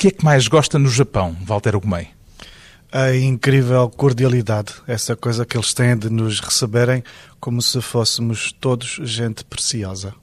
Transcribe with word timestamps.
que 0.00 0.08
é 0.08 0.10
que 0.10 0.24
mais 0.24 0.48
gosta 0.48 0.78
no 0.78 0.88
Japão, 0.88 1.36
Walter 1.44 1.76
Ugumem? 1.76 2.08
A 2.90 3.14
incrível 3.14 3.86
cordialidade, 3.90 4.72
essa 4.86 5.14
coisa 5.14 5.44
que 5.44 5.58
eles 5.58 5.74
têm 5.74 5.94
de 5.94 6.08
nos 6.08 6.40
receberem 6.40 7.04
como 7.38 7.60
se 7.60 7.82
fôssemos 7.82 8.50
todos 8.50 8.98
gente 9.02 9.44
preciosa. 9.44 10.14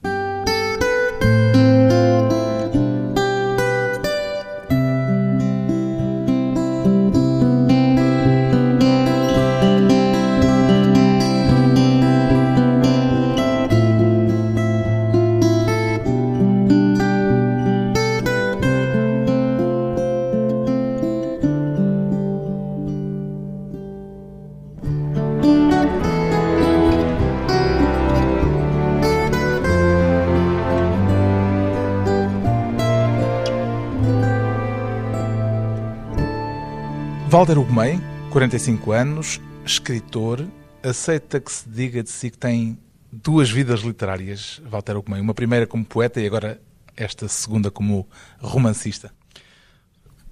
Walter 37.48 37.62
Ugumem, 37.62 38.02
45 38.30 38.92
anos, 38.92 39.40
escritor, 39.66 40.46
aceita 40.84 41.40
que 41.40 41.50
se 41.50 41.70
diga 41.70 42.04
de 42.04 42.10
si 42.10 42.30
que 42.30 42.38
tem 42.38 42.78
duas 43.10 43.50
vidas 43.50 43.80
literárias, 43.80 44.62
Walter 44.70 44.98
Ugumem. 44.98 45.22
Uma 45.22 45.34
primeira 45.34 45.66
como 45.66 45.86
poeta 45.86 46.20
e 46.20 46.26
agora 46.28 46.60
esta 46.94 47.26
segunda 47.30 47.72
como 47.72 48.06
romancista. 48.42 49.14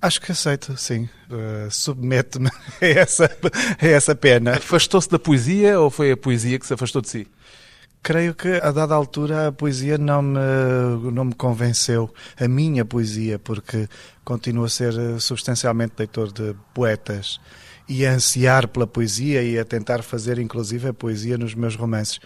Acho 0.01 0.19
que 0.19 0.33
aceito, 0.33 0.75
sim. 0.75 1.07
Uh, 1.29 1.71
Submete-me 1.71 2.49
a 2.81 2.85
essa, 2.85 3.31
a 3.81 3.87
essa 3.87 4.13
pena. 4.13 4.57
Afastou-se 4.57 5.09
da 5.09 5.17
poesia 5.17 5.79
ou 5.79 5.89
foi 5.89 6.11
a 6.11 6.17
poesia 6.17 6.59
que 6.59 6.67
se 6.67 6.73
afastou 6.73 7.01
de 7.01 7.07
si? 7.07 7.27
Creio 8.05 8.35
que 8.35 8.59
a 8.61 8.69
dada 8.69 8.93
altura 8.93 9.47
a 9.47 9.51
poesia 9.51 9.97
não 9.97 10.21
me, 10.21 10.37
não 11.11 11.25
me 11.25 11.33
convenceu, 11.33 12.13
a 12.39 12.47
minha 12.47 12.85
poesia, 12.85 13.39
porque 13.39 13.89
continuo 14.23 14.65
a 14.65 14.69
ser 14.69 14.93
eh, 14.93 15.19
substancialmente 15.19 15.95
leitor 15.97 16.31
de 16.31 16.55
poetas 16.71 17.41
e 17.89 18.05
a 18.05 18.11
ansiar 18.11 18.67
pela 18.67 18.85
poesia 18.85 19.41
e 19.41 19.57
a 19.57 19.65
tentar 19.65 20.03
fazer 20.03 20.37
inclusive 20.37 20.89
a 20.89 20.93
poesia 20.93 21.35
nos 21.35 21.55
meus 21.55 21.75
romances. 21.75 22.19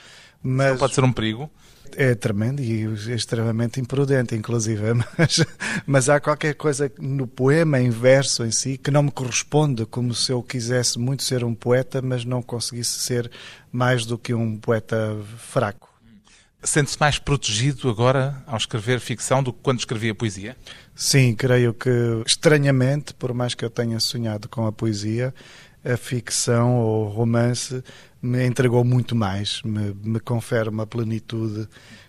Mas 0.44 0.72
Isso 0.72 0.80
pode 0.80 0.96
ser 0.96 1.04
um 1.06 1.14
perigo? 1.14 1.50
É 1.96 2.16
tremendo 2.16 2.62
e 2.62 2.84
extremamente 3.14 3.80
imprudente, 3.80 4.36
inclusive. 4.36 4.84
Mas, 5.18 5.46
mas 5.86 6.10
há 6.10 6.20
qualquer 6.20 6.54
coisa 6.56 6.92
no 7.00 7.28
poema, 7.28 7.80
em 7.80 7.90
verso 7.90 8.46
em 8.46 8.52
si, 8.52 8.78
que 8.78 8.92
não 8.92 9.04
me 9.04 9.12
corresponde, 9.12 9.86
como 9.86 10.14
se 10.14 10.32
eu 10.32 10.42
quisesse 10.42 10.98
muito 10.98 11.24
ser 11.24 11.44
um 11.44 11.54
poeta, 11.54 12.02
mas 12.02 12.24
não 12.24 12.42
conseguisse 12.42 13.00
ser 13.00 13.30
mais 13.72 14.06
do 14.06 14.18
que 14.18 14.34
um 14.34 14.58
poeta 14.58 15.18
fraco. 15.38 15.90
Sente-se 16.62 17.00
mais 17.00 17.18
protegido 17.18 17.90
agora 17.90 18.44
ao 18.46 18.58
escrever 18.58 19.00
ficção 19.00 19.42
do 19.42 19.54
que 19.54 19.60
quando 19.64 19.80
escrevia 19.80 20.14
poesia? 20.14 20.58
Sim, 20.94 21.34
creio 21.34 21.74
que, 21.74 21.90
estranhamente, 22.26 23.14
por 23.14 23.34
mais 23.34 23.56
que 23.56 23.64
eu 23.64 23.70
tenha 23.70 24.00
sonhado 24.00 24.50
com 24.50 24.68
a 24.68 24.72
poesia, 24.72 25.34
a 25.84 25.96
ficção 25.96 26.76
ou 26.78 27.08
romance 27.08 27.82
me 28.22 28.46
entregou 28.46 28.84
muito 28.84 29.16
mais, 29.16 29.62
me, 29.64 29.96
me 30.04 30.20
confere 30.20 30.70
uma 30.70 30.86
plenitude 30.86 31.68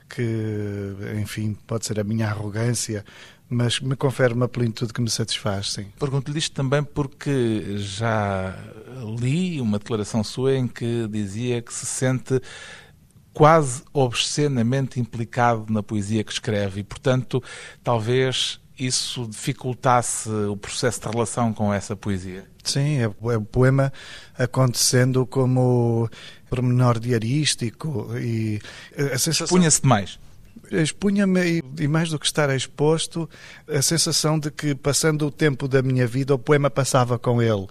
que, 0.08 0.97
enfim, 1.20 1.56
pode 1.66 1.86
ser 1.86 2.00
a 2.00 2.05
minha 2.05 2.27
arrogância, 2.27 3.05
mas 3.48 3.80
me 3.80 3.97
confere 3.97 4.34
uma 4.34 4.48
plenitude 4.48 4.92
que 4.92 5.00
me 5.00 5.11
satisfaz, 5.11 5.72
sim. 5.72 5.86
Pergunto-lhe 5.98 6.38
isto 6.38 6.55
também 6.55 6.83
porque 6.83 7.77
já 7.78 8.56
li 9.20 9.61
uma 9.61 9.78
declaração 9.78 10.22
sua 10.22 10.56
em 10.56 10.66
que 10.66 11.06
dizia 11.08 11.62
que 11.62 11.72
se 11.72 11.86
sente 11.86 12.41
quase 13.32 13.82
obscenamente 13.92 15.00
implicado 15.00 15.66
na 15.72 15.82
poesia 15.82 16.25
que 16.25 16.32
escreve 16.32 16.81
e, 16.81 16.84
portanto, 16.84 17.42
talvez 17.82 18.59
isso 18.86 19.26
dificultasse 19.28 20.28
o 20.28 20.56
processo 20.56 21.00
de 21.00 21.08
relação 21.08 21.52
com 21.52 21.72
essa 21.72 21.94
poesia? 21.94 22.44
Sim, 22.64 22.98
é, 22.98 23.02
é 23.04 23.36
o 23.36 23.42
poema 23.42 23.92
acontecendo 24.38 25.26
como 25.26 26.08
pormenor 26.48 26.98
diarístico 26.98 28.08
e 28.18 28.60
a 28.96 29.18
sensação... 29.18 29.44
Expunha-se 29.44 29.82
demais? 29.82 30.18
Expunha-me, 30.70 31.62
e 31.78 31.88
mais 31.88 32.10
do 32.10 32.18
que 32.18 32.26
estar 32.26 32.54
exposto, 32.54 33.28
a 33.68 33.82
sensação 33.82 34.38
de 34.38 34.50
que, 34.50 34.74
passando 34.74 35.26
o 35.26 35.30
tempo 35.30 35.66
da 35.66 35.82
minha 35.82 36.06
vida, 36.06 36.34
o 36.34 36.38
poema 36.38 36.70
passava 36.70 37.18
com 37.18 37.42
ele. 37.42 37.66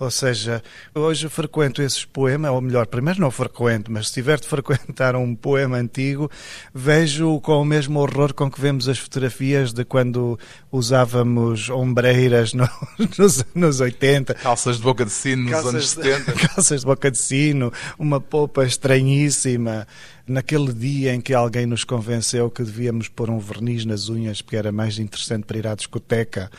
Ou 0.00 0.10
seja, 0.10 0.62
hoje 0.94 1.28
frequento 1.28 1.82
esses 1.82 2.06
poemas, 2.06 2.50
ou 2.52 2.62
melhor, 2.62 2.86
primeiro 2.86 3.20
não 3.20 3.30
frequento, 3.30 3.92
mas 3.92 4.08
se 4.08 4.14
tiver 4.14 4.40
de 4.40 4.48
frequentar 4.48 5.14
um 5.14 5.34
poema 5.34 5.76
antigo, 5.76 6.30
vejo 6.72 7.38
com 7.42 7.60
o 7.60 7.64
mesmo 7.66 8.00
horror 8.00 8.32
com 8.32 8.50
que 8.50 8.58
vemos 8.58 8.88
as 8.88 8.98
fotografias 8.98 9.74
de 9.74 9.84
quando 9.84 10.38
usávamos 10.72 11.68
ombreiras 11.68 12.54
no, 12.54 12.66
nos 13.18 13.44
anos 13.54 13.80
80. 13.80 14.32
Calças 14.32 14.78
de 14.78 14.82
boca 14.82 15.04
de 15.04 15.12
sino 15.12 15.42
nos 15.42 15.52
calças, 15.52 15.74
anos 15.74 15.90
70. 15.90 16.32
Calças 16.48 16.80
de 16.80 16.86
boca 16.86 17.10
de 17.10 17.18
sino, 17.18 17.70
uma 17.98 18.22
polpa 18.22 18.64
estranhíssima. 18.64 19.86
Naquele 20.26 20.72
dia 20.72 21.12
em 21.12 21.20
que 21.20 21.34
alguém 21.34 21.66
nos 21.66 21.84
convenceu 21.84 22.50
que 22.50 22.62
devíamos 22.62 23.08
pôr 23.08 23.28
um 23.28 23.38
verniz 23.38 23.84
nas 23.84 24.08
unhas 24.08 24.40
porque 24.40 24.56
era 24.56 24.72
mais 24.72 24.98
interessante 24.98 25.44
para 25.44 25.58
ir 25.58 25.66
à 25.66 25.74
discoteca, 25.74 26.50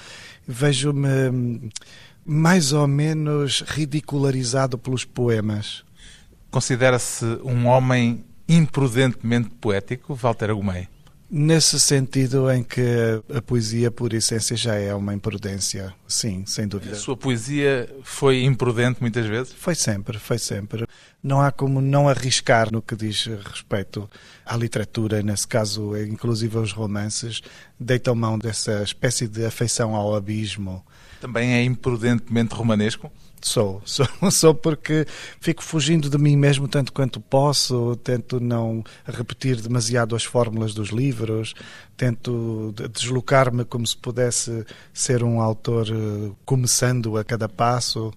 vejo-me 0.47 1.71
mais 2.25 2.73
ou 2.73 2.87
menos 2.87 3.61
ridicularizado 3.67 4.77
pelos 4.77 5.05
poemas. 5.05 5.83
Considera-se 6.49 7.25
um 7.43 7.67
homem 7.67 8.23
imprudentemente 8.47 9.49
poético, 9.49 10.13
Walter 10.13 10.49
Agumei? 10.49 10.87
Nesse 11.33 11.79
sentido 11.79 12.51
em 12.51 12.61
que 12.61 12.81
a 13.33 13.41
poesia, 13.41 13.89
por 13.89 14.13
essência, 14.13 14.57
já 14.57 14.75
é 14.75 14.93
uma 14.93 15.13
imprudência, 15.13 15.93
sim, 16.05 16.43
sem 16.45 16.67
dúvida. 16.67 16.91
A 16.91 16.99
sua 16.99 17.15
poesia 17.15 17.89
foi 18.03 18.43
imprudente 18.43 18.99
muitas 18.99 19.25
vezes? 19.25 19.53
Foi 19.53 19.73
sempre, 19.73 20.19
foi 20.19 20.37
sempre. 20.37 20.85
Não 21.23 21.39
há 21.39 21.49
como 21.49 21.79
não 21.79 22.09
arriscar 22.09 22.69
no 22.69 22.81
que 22.81 22.97
diz 22.97 23.27
respeito 23.45 24.09
à 24.45 24.57
literatura, 24.57 25.23
nesse 25.23 25.47
caso, 25.47 25.95
inclusive 25.95 26.57
aos 26.57 26.73
romances, 26.73 27.41
deitam 27.79 28.13
mão 28.13 28.37
dessa 28.37 28.83
espécie 28.83 29.25
de 29.25 29.45
afeição 29.45 29.95
ao 29.95 30.13
abismo 30.13 30.83
também 31.21 31.53
é 31.53 31.63
imprudentemente 31.63 32.53
romanesco? 32.55 33.11
Sou, 33.41 33.81
sou, 33.85 34.05
sou 34.31 34.53
porque 34.53 35.05
fico 35.39 35.63
fugindo 35.63 36.09
de 36.09 36.17
mim 36.17 36.35
mesmo 36.35 36.67
tanto 36.67 36.93
quanto 36.93 37.19
posso, 37.19 37.95
tento 37.97 38.39
não 38.39 38.83
repetir 39.05 39.59
demasiado 39.59 40.15
as 40.15 40.23
fórmulas 40.23 40.73
dos 40.73 40.89
livros, 40.89 41.55
tento 41.97 42.73
deslocar-me 42.93 43.65
como 43.65 43.85
se 43.85 43.97
pudesse 43.97 44.63
ser 44.93 45.23
um 45.23 45.41
autor 45.41 45.87
eh, 45.89 46.31
começando 46.45 47.17
a 47.17 47.23
cada 47.23 47.49
passo 47.49 48.13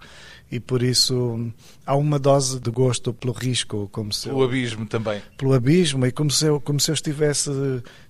e 0.51 0.61
por 0.61 0.83
isso 0.83 1.51
há 1.85 1.97
uma 1.97 2.19
dose 2.19 2.61
de 2.61 2.71
gosto 2.71 3.13
pelo 3.13 3.33
risco, 3.33 3.89
como 3.91 4.13
se 4.13 4.29
pelo 4.29 4.43
eu, 4.43 4.45
abismo 4.45 4.87
também. 4.87 5.21
Pelo 5.37 5.53
abismo 5.53 6.07
e 6.07 6.13
como 6.13 6.31
se 6.31 6.47
eu 6.47 6.61
como 6.61 6.79
se 6.79 6.91
eu 6.91 6.95
estivesse 6.95 7.51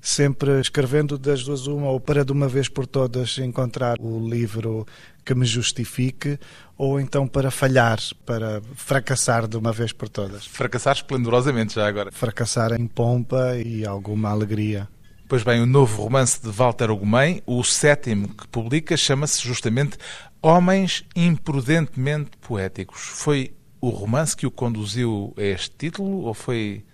sempre 0.00 0.60
escrevendo 0.60 1.16
das 1.16 1.42
duas 1.42 1.66
uma 1.66 1.88
ou 1.88 1.98
para 1.98 2.24
de 2.24 2.32
uma 2.32 2.48
vez 2.48 2.68
por 2.68 2.86
todas 2.86 3.38
encontrar 3.38 3.96
o 4.00 4.28
livro 4.28 4.86
que 5.24 5.34
me 5.34 5.46
justifique 5.46 6.38
ou 6.76 7.00
então 7.00 7.26
para 7.26 7.50
falhar, 7.50 7.98
para 8.26 8.60
fracassar 8.74 9.46
de 9.48 9.56
uma 9.56 9.72
vez 9.72 9.92
por 9.92 10.08
todas. 10.08 10.46
Fracassar 10.46 10.96
esplendorosamente 10.96 11.74
já 11.74 11.86
agora. 11.86 12.12
Fracassar 12.12 12.72
em 12.72 12.86
pompa 12.86 13.56
e 13.56 13.86
alguma 13.86 14.30
alegria. 14.30 14.88
Pois 15.28 15.42
bem, 15.42 15.60
o 15.60 15.66
novo 15.66 16.02
romance 16.02 16.40
de 16.42 16.50
Walter 16.50 16.90
Ugumem, 16.90 17.42
o 17.46 17.64
sétimo 17.64 18.28
que 18.28 18.46
publica, 18.48 18.96
chama-se 18.96 19.42
justamente 19.42 19.96
Homens 20.42 21.04
Imprudentemente 21.16 22.32
Poéticos. 22.40 23.00
Foi 23.00 23.54
o 23.80 23.88
romance 23.88 24.36
que 24.36 24.46
o 24.46 24.50
conduziu 24.50 25.32
a 25.38 25.42
este 25.42 25.70
título 25.76 26.24
ou 26.24 26.34
foi 26.34 26.84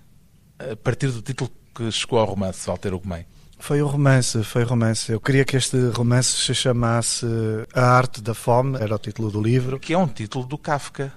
a 0.59 0.77
partir 0.77 1.09
do 1.09 1.23
título 1.23 1.51
que 1.75 1.91
chegou 1.91 2.19
ao 2.19 2.27
romance, 2.27 2.67
Walter 2.67 2.95
Ugumem? 2.95 3.27
Foi 3.61 3.83
o 3.83 3.87
romance, 3.87 4.43
foi 4.43 4.65
o 4.65 4.67
romance. 4.67 5.13
Eu 5.13 5.21
queria 5.21 5.45
que 5.45 5.57
este 5.57 5.77
romance 5.91 6.31
se 6.31 6.55
chamasse 6.55 7.27
A 7.73 7.83
Arte 7.83 8.21
da 8.21 8.35
Fome, 8.35 8.77
era 8.81 8.95
o 8.95 8.99
título 8.99 9.31
do 9.31 9.41
livro. 9.41 9.79
Que 9.79 9.93
é 9.93 9.99
um 9.99 10.09
título 10.09 10.47
do 10.47 10.59
Kafka. 10.59 11.13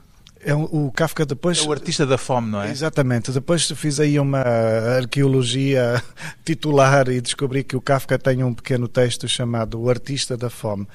É 0.45 0.53
o 0.53 0.91
Kafka 0.91 1.25
depois. 1.25 1.59
É 1.59 1.61
o 1.63 1.71
artista 1.71 2.05
da 2.05 2.17
fome, 2.17 2.51
não 2.51 2.61
é? 2.61 2.69
Exatamente. 2.69 3.31
Depois 3.31 3.71
fiz 3.71 3.99
aí 3.99 4.19
uma 4.19 4.39
arqueologia 4.39 6.03
titular 6.43 7.07
e 7.07 7.21
descobri 7.21 7.63
que 7.63 7.77
o 7.77 7.81
Kafka 7.81 8.19
tem 8.19 8.43
um 8.43 8.53
pequeno 8.53 8.89
texto 8.89 9.25
chamado 9.27 9.79
O 9.79 9.89
Artista 9.89 10.35
da 10.35 10.49
Fome 10.49 10.85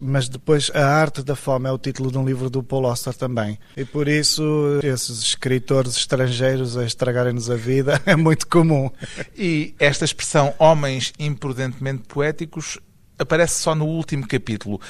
mas 0.00 0.28
depois 0.28 0.70
A 0.74 0.86
Arte 0.86 1.22
da 1.22 1.34
Fome 1.34 1.68
é 1.68 1.72
o 1.72 1.78
título 1.78 2.10
de 2.10 2.18
um 2.18 2.24
livro 2.24 2.48
do 2.48 2.62
Paul 2.62 2.86
Auster 2.86 3.14
também. 3.14 3.58
E 3.76 3.84
por 3.84 4.08
isso 4.08 4.42
esses 4.82 5.22
escritores 5.22 5.96
estrangeiros 5.96 6.76
a 6.76 6.84
estragarem-nos 6.84 7.50
a 7.50 7.56
vida 7.56 8.00
é 8.06 8.14
muito 8.14 8.46
comum. 8.46 8.90
E 9.36 9.74
esta 9.78 10.04
expressão 10.04 10.54
homens 10.58 11.12
imprudentemente 11.18 12.04
poéticos 12.06 12.78
aparece 13.18 13.60
só 13.60 13.74
no 13.74 13.86
último 13.86 14.26
capítulo. 14.26 14.80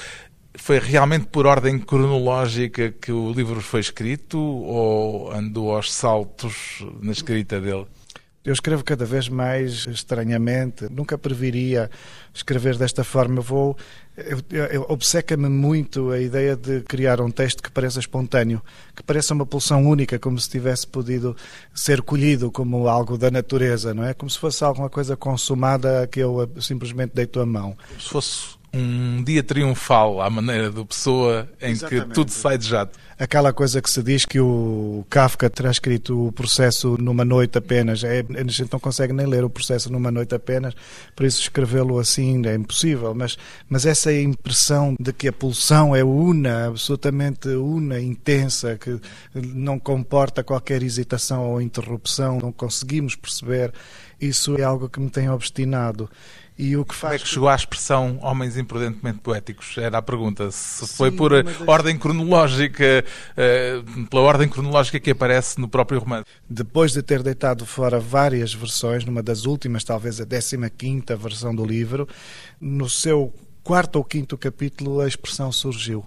Foi 0.55 0.77
realmente 0.77 1.27
por 1.27 1.45
ordem 1.45 1.79
cronológica 1.79 2.91
que 2.91 3.11
o 3.11 3.31
livro 3.31 3.61
foi 3.61 3.79
escrito 3.79 4.37
ou 4.37 5.31
andou 5.31 5.75
aos 5.75 5.91
saltos 5.93 6.85
na 7.01 7.11
escrita 7.11 7.59
dele? 7.61 7.85
Eu 8.43 8.53
escrevo 8.53 8.83
cada 8.83 9.05
vez 9.05 9.27
mais 9.27 9.85
estranhamente, 9.87 10.87
nunca 10.89 11.17
previria 11.17 11.89
escrever 12.33 12.77
desta 12.77 13.03
forma. 13.03 13.41
Vou. 13.41 13.75
Obceca-me 14.87 15.47
muito 15.49 16.11
a 16.11 16.19
ideia 16.19 16.55
de 16.55 16.81
criar 16.81 17.21
um 17.21 17.31
texto 17.31 17.63
que 17.63 17.71
pareça 17.71 17.99
espontâneo, 17.99 18.61
que 18.95 19.03
pareça 19.03 19.33
uma 19.33 19.45
pulsão 19.45 19.85
única, 19.85 20.19
como 20.19 20.39
se 20.39 20.49
tivesse 20.49 20.87
podido 20.87 21.35
ser 21.73 22.01
colhido 22.01 22.51
como 22.51 22.87
algo 22.87 23.17
da 23.17 23.31
natureza, 23.31 23.93
não 23.93 24.03
é? 24.03 24.13
Como 24.13 24.29
se 24.29 24.37
fosse 24.37 24.63
alguma 24.63 24.89
coisa 24.89 25.15
consumada 25.15 26.07
que 26.07 26.19
eu 26.19 26.49
simplesmente 26.59 27.13
deito 27.13 27.39
a 27.39 27.45
mão. 27.45 27.77
Como 27.87 28.01
se 28.01 28.09
fosse 28.09 28.58
um 28.73 29.23
dia 29.23 29.41
triunfal 29.41 30.21
à 30.21 30.29
maneira 30.29 30.69
do 30.69 30.85
Pessoa, 30.85 31.49
em 31.61 31.71
Exatamente. 31.71 32.07
que 32.07 32.13
tudo 32.13 32.31
sai 32.31 32.57
de 32.57 32.67
jato. 32.67 32.97
Aquela 33.17 33.51
coisa 33.51 33.81
que 33.81 33.89
se 33.89 34.01
diz 34.01 34.23
que 34.23 34.39
o 34.39 35.05
Kafka 35.09 35.49
terá 35.49 35.69
escrito 35.69 36.27
o 36.27 36.31
processo 36.31 36.95
numa 36.97 37.25
noite 37.25 37.57
apenas, 37.57 38.03
é, 38.03 38.23
a 38.29 38.43
gente 38.43 38.71
não 38.71 38.79
consegue 38.79 39.11
nem 39.11 39.25
ler 39.25 39.43
o 39.43 39.49
processo 39.49 39.91
numa 39.91 40.09
noite 40.09 40.33
apenas, 40.33 40.73
por 41.15 41.25
isso 41.25 41.41
escrevê-lo 41.41 41.99
assim 41.99 42.45
é 42.45 42.55
impossível, 42.55 43.13
mas, 43.13 43.37
mas 43.67 43.85
essa 43.85 44.13
impressão 44.13 44.95
de 44.97 45.11
que 45.11 45.27
a 45.27 45.33
pulsão 45.33 45.93
é 45.93 46.03
una, 46.03 46.67
absolutamente 46.67 47.49
una, 47.49 47.99
intensa, 47.99 48.77
que 48.77 48.99
não 49.33 49.77
comporta 49.77 50.43
qualquer 50.43 50.81
hesitação 50.81 51.51
ou 51.51 51.61
interrupção, 51.61 52.39
não 52.39 52.53
conseguimos 52.53 53.15
perceber, 53.15 53.73
isso 54.21 54.55
é 54.57 54.63
algo 54.63 54.87
que 54.87 54.99
me 54.99 55.09
tem 55.09 55.29
obstinado. 55.29 56.09
E 56.61 56.75
o 56.75 56.83
que 56.83 56.93
faz... 56.93 57.13
Como 57.13 57.15
é 57.15 57.19
que 57.19 57.27
chegou 57.29 57.47
à 57.47 57.55
expressão 57.55 58.19
homens 58.21 58.57
imprudentemente 58.57 59.19
poéticos? 59.19 59.77
Era 59.77 59.99
a 59.99 60.01
pergunta. 60.01 60.51
Se 60.51 60.85
Sim, 60.85 60.93
foi 60.93 61.09
por 61.09 61.31
ordem 61.65 61.97
cronológica, 61.97 63.05
uh, 63.31 64.07
pela 64.07 64.23
ordem 64.23 64.49
cronológica 64.49 64.99
que 64.99 65.11
aparece 65.11 65.57
no 65.57 65.69
próprio 65.69 66.01
romance. 66.01 66.25
Depois 66.49 66.91
de 66.91 67.01
ter 67.01 67.23
deitado 67.23 67.65
fora 67.65 67.97
várias 67.97 68.53
versões, 68.53 69.05
numa 69.05 69.23
das 69.23 69.45
últimas, 69.45 69.85
talvez 69.85 70.19
a 70.19 70.25
15 70.25 70.69
quinta 70.77 71.15
versão 71.15 71.55
do 71.55 71.65
livro, 71.65 72.05
no 72.59 72.89
seu 72.89 73.33
quarto 73.63 73.95
ou 73.95 74.03
quinto 74.03 74.37
capítulo 74.37 74.99
a 74.99 75.07
expressão 75.07 75.53
surgiu 75.53 76.05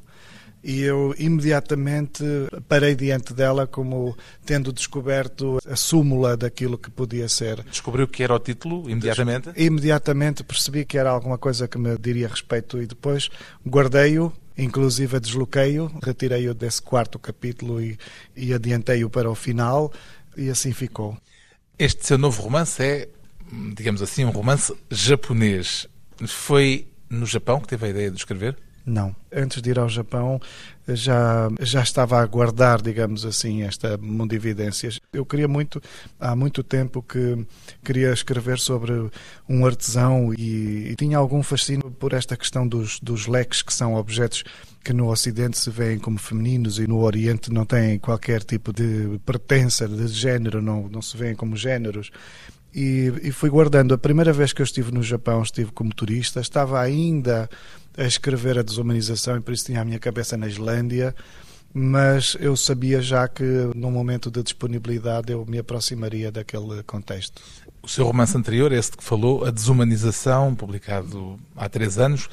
e 0.62 0.82
eu 0.82 1.14
imediatamente 1.18 2.24
parei 2.68 2.94
diante 2.94 3.34
dela 3.34 3.66
como 3.66 4.16
tendo 4.44 4.72
descoberto 4.72 5.58
a 5.66 5.76
súmula 5.76 6.36
daquilo 6.36 6.78
que 6.78 6.90
podia 6.90 7.28
ser. 7.28 7.62
Descobriu 7.64 8.06
que 8.06 8.22
era 8.22 8.34
o 8.34 8.38
título 8.38 8.88
imediatamente? 8.88 9.50
Imediatamente 9.56 10.44
percebi 10.44 10.84
que 10.84 10.98
era 10.98 11.10
alguma 11.10 11.38
coisa 11.38 11.66
que 11.66 11.78
me 11.78 11.96
diria 11.98 12.28
respeito 12.28 12.80
e 12.80 12.86
depois 12.86 13.28
guardei-o 13.66 14.32
inclusive 14.56 15.18
desloquei-o, 15.18 15.90
retirei-o 16.02 16.54
desse 16.54 16.82
quarto 16.82 17.18
capítulo 17.18 17.80
e, 17.80 17.98
e 18.36 18.52
adiantei-o 18.52 19.08
para 19.08 19.30
o 19.30 19.34
final 19.34 19.92
e 20.36 20.50
assim 20.50 20.72
ficou. 20.72 21.16
Este 21.78 22.06
seu 22.06 22.18
novo 22.18 22.42
romance 22.42 22.82
é, 22.82 23.08
digamos 23.74 24.02
assim, 24.02 24.24
um 24.24 24.30
romance 24.30 24.74
japonês. 24.90 25.88
Foi 26.26 26.86
no 27.08 27.26
Japão 27.26 27.60
que 27.60 27.68
teve 27.68 27.86
a 27.86 27.88
ideia 27.90 28.10
de 28.10 28.16
escrever? 28.16 28.56
Não. 28.84 29.14
Antes 29.32 29.62
de 29.62 29.70
ir 29.70 29.78
ao 29.78 29.88
Japão, 29.88 30.40
já, 30.88 31.48
já 31.60 31.82
estava 31.82 32.20
a 32.20 32.26
guardar, 32.26 32.82
digamos 32.82 33.24
assim, 33.24 33.62
esta 33.62 33.96
mundividência. 33.96 34.90
Eu 35.12 35.24
queria 35.24 35.46
muito, 35.46 35.80
há 36.18 36.34
muito 36.34 36.62
tempo 36.64 37.00
que 37.00 37.46
queria 37.84 38.12
escrever 38.12 38.58
sobre 38.58 38.92
um 39.48 39.64
artesão 39.64 40.34
e, 40.34 40.88
e 40.90 40.96
tinha 40.96 41.16
algum 41.16 41.42
fascínio 41.42 41.90
por 41.92 42.12
esta 42.12 42.36
questão 42.36 42.66
dos, 42.66 42.98
dos 42.98 43.28
leques, 43.28 43.62
que 43.62 43.72
são 43.72 43.94
objetos 43.94 44.42
que 44.84 44.92
no 44.92 45.08
Ocidente 45.10 45.56
se 45.56 45.70
veem 45.70 45.98
como 45.98 46.18
femininos 46.18 46.80
e 46.80 46.86
no 46.88 46.98
Oriente 46.98 47.52
não 47.52 47.64
têm 47.64 48.00
qualquer 48.00 48.42
tipo 48.42 48.72
de 48.72 49.20
pertença 49.24 49.86
de 49.86 50.08
género, 50.08 50.60
não, 50.60 50.88
não 50.88 51.00
se 51.00 51.16
veem 51.16 51.36
como 51.36 51.56
géneros. 51.56 52.10
E, 52.74 53.12
e 53.22 53.32
fui 53.32 53.50
guardando. 53.50 53.92
A 53.92 53.98
primeira 53.98 54.32
vez 54.32 54.52
que 54.52 54.62
eu 54.62 54.64
estive 54.64 54.92
no 54.92 55.02
Japão, 55.02 55.42
estive 55.42 55.70
como 55.72 55.94
turista, 55.94 56.40
estava 56.40 56.80
ainda 56.80 57.48
a 57.96 58.04
escrever 58.04 58.58
a 58.58 58.62
desumanização 58.62 59.36
e 59.36 59.40
por 59.40 59.52
isso 59.52 59.66
tinha 59.66 59.80
a 59.80 59.84
minha 59.84 59.98
cabeça 59.98 60.36
na 60.36 60.46
Islândia, 60.46 61.14
mas 61.74 62.36
eu 62.40 62.56
sabia 62.56 63.00
já 63.00 63.28
que 63.28 63.44
no 63.74 63.90
momento 63.90 64.30
de 64.30 64.42
disponibilidade 64.42 65.32
eu 65.32 65.44
me 65.46 65.58
aproximaria 65.58 66.30
daquele 66.30 66.82
contexto. 66.82 67.42
O 67.82 67.88
seu 67.88 68.06
romance 68.06 68.36
anterior, 68.36 68.72
esse 68.72 68.92
que 68.92 69.02
falou, 69.02 69.44
A 69.44 69.50
Desumanização, 69.50 70.54
publicado 70.54 71.38
há 71.56 71.68
três 71.68 71.98
anos, 71.98 72.28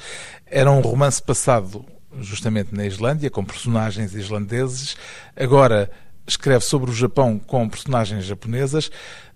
era 0.46 0.70
um 0.70 0.80
romance 0.80 1.22
passado 1.22 1.84
justamente 2.20 2.74
na 2.74 2.86
Islândia, 2.86 3.30
com 3.30 3.44
personagens 3.44 4.14
islandeses. 4.14 4.96
Agora 5.36 5.90
escreve 6.30 6.64
sobre 6.64 6.90
o 6.90 6.94
Japão 6.94 7.38
com 7.38 7.68
personagens 7.68 8.24
japonesas. 8.24 8.90